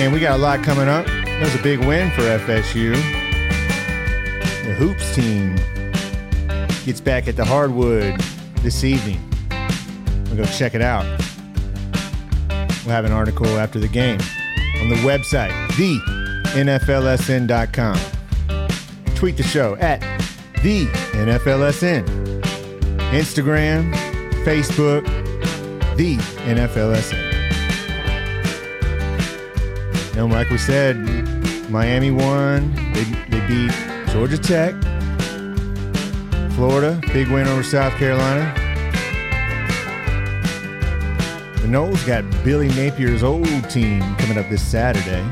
And 0.00 0.10
we 0.10 0.20
got 0.20 0.38
a 0.38 0.42
lot 0.42 0.64
coming 0.64 0.88
up. 0.88 1.04
That 1.04 1.42
was 1.42 1.54
a 1.54 1.62
big 1.62 1.80
win 1.80 2.10
for 2.12 2.22
FSU. 2.22 2.94
The 4.64 4.74
Hoops 4.74 5.14
team 5.14 5.54
gets 6.86 7.02
back 7.02 7.28
at 7.28 7.36
the 7.36 7.44
hardwood 7.44 8.18
this 8.62 8.84
evening. 8.84 9.20
We'll 10.28 10.36
go 10.36 10.44
check 10.46 10.74
it 10.74 10.80
out. 10.80 11.04
We'll 12.86 12.94
have 12.94 13.04
an 13.04 13.12
article 13.12 13.46
after 13.58 13.78
the 13.78 13.88
game 13.88 14.18
on 14.80 14.88
the 14.88 14.96
website, 14.96 15.52
thenflsn.com. 16.54 17.98
Tweet 19.14 19.36
the 19.36 19.42
show 19.42 19.76
at 19.76 20.00
the 20.62 20.86
NFLSN. 21.12 22.06
Instagram, 23.12 23.92
Facebook, 24.44 25.04
the. 25.96 26.18
You 30.10 30.16
know, 30.16 30.26
like 30.26 30.48
we 30.50 30.58
said, 30.58 30.96
Miami 31.70 32.10
won. 32.10 32.74
They, 32.92 33.04
they 33.28 33.46
beat 33.46 33.72
Georgia 34.12 34.38
Tech. 34.38 34.74
Florida, 36.52 37.00
big 37.12 37.28
win 37.28 37.48
over 37.48 37.64
South 37.64 37.94
Carolina. 37.94 38.54
The 41.60 41.66
Noles 41.68 42.06
got 42.06 42.24
Billy 42.44 42.68
Napier's 42.68 43.22
old 43.24 43.70
team 43.70 44.00
coming 44.16 44.38
up 44.38 44.48
this 44.50 44.62
Saturday. 44.62 45.22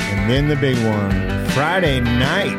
And 0.00 0.28
then 0.28 0.48
the 0.48 0.56
big 0.56 0.76
one, 0.84 1.48
Friday 1.50 2.00
night. 2.00 2.58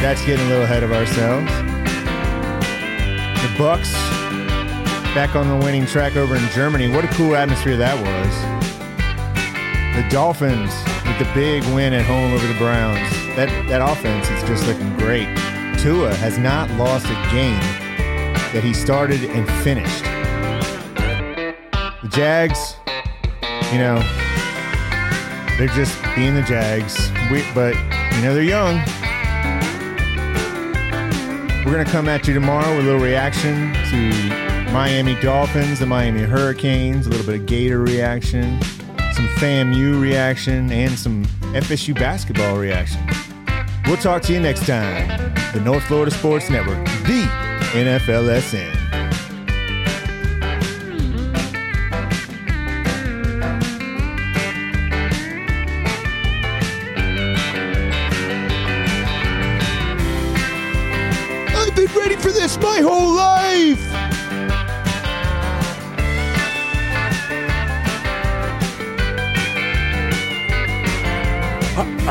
That's 0.00 0.24
getting 0.24 0.46
a 0.46 0.48
little 0.48 0.64
ahead 0.64 0.84
of 0.84 0.92
ourselves. 0.92 1.75
The 3.42 3.54
Bucks 3.58 3.92
back 5.14 5.34
on 5.36 5.48
the 5.48 5.64
winning 5.64 5.86
track 5.86 6.16
over 6.16 6.36
in 6.36 6.46
Germany. 6.50 6.88
What 6.88 7.04
a 7.04 7.08
cool 7.08 7.36
atmosphere 7.36 7.76
that 7.76 7.96
was. 7.96 8.56
The 9.96 10.06
Dolphins 10.10 10.74
with 11.06 11.18
the 11.18 11.30
big 11.34 11.62
win 11.74 11.92
at 11.92 12.04
home 12.04 12.32
over 12.34 12.46
the 12.46 12.58
Browns. 12.58 13.10
That 13.36 13.48
that 13.68 13.80
offense 13.80 14.28
is 14.28 14.42
just 14.48 14.66
looking 14.66 14.94
great. 14.96 15.26
Tua 15.78 16.14
has 16.16 16.38
not 16.38 16.70
lost 16.72 17.06
a 17.06 17.14
game 17.32 17.60
that 18.52 18.62
he 18.62 18.74
started 18.74 19.24
and 19.24 19.48
finished. 19.62 20.04
The 22.02 22.08
Jags, 22.08 22.76
you 23.72 23.78
know, 23.78 23.98
they're 25.56 25.68
just 25.68 25.96
being 26.14 26.34
the 26.34 26.42
Jags. 26.42 27.10
We, 27.30 27.44
but 27.54 27.74
you 28.16 28.22
know 28.22 28.34
they're 28.34 28.42
young. 28.42 28.82
We're 31.66 31.72
gonna 31.72 31.84
come 31.84 32.08
at 32.08 32.28
you 32.28 32.32
tomorrow 32.32 32.76
with 32.76 32.86
a 32.86 32.92
little 32.92 33.00
reaction 33.00 33.74
to 33.90 34.72
Miami 34.72 35.20
Dolphins, 35.20 35.80
the 35.80 35.86
Miami 35.86 36.20
Hurricanes, 36.20 37.08
a 37.08 37.10
little 37.10 37.26
bit 37.26 37.40
of 37.40 37.46
Gator 37.46 37.80
reaction, 37.80 38.62
some 39.12 39.26
FAMU 39.40 40.00
reaction, 40.00 40.70
and 40.70 40.96
some 40.96 41.24
FSU 41.54 41.92
basketball 41.92 42.56
reaction. 42.56 43.04
We'll 43.84 43.96
talk 43.96 44.22
to 44.22 44.32
you 44.32 44.38
next 44.38 44.64
time. 44.64 45.08
The 45.52 45.60
North 45.60 45.82
Florida 45.82 46.12
Sports 46.12 46.48
Network, 46.50 46.84
the 47.02 47.28
NFLSN. 47.72 48.75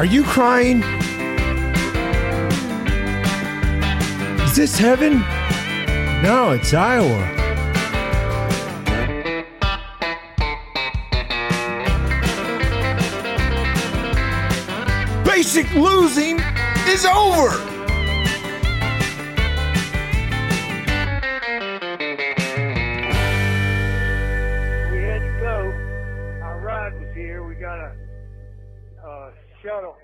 Are- 0.05 0.07
you 0.07 0.21
crying? 0.21 0.83
Is 4.43 4.55
this 4.55 4.77
heaven? 4.77 5.21
No, 6.21 6.51
it's 6.51 6.75
Iowa. 6.75 7.23
Basic 15.25 15.73
losing 15.73 16.39
is 16.87 17.07
over. 17.07 17.74
anunciaram 29.69 29.95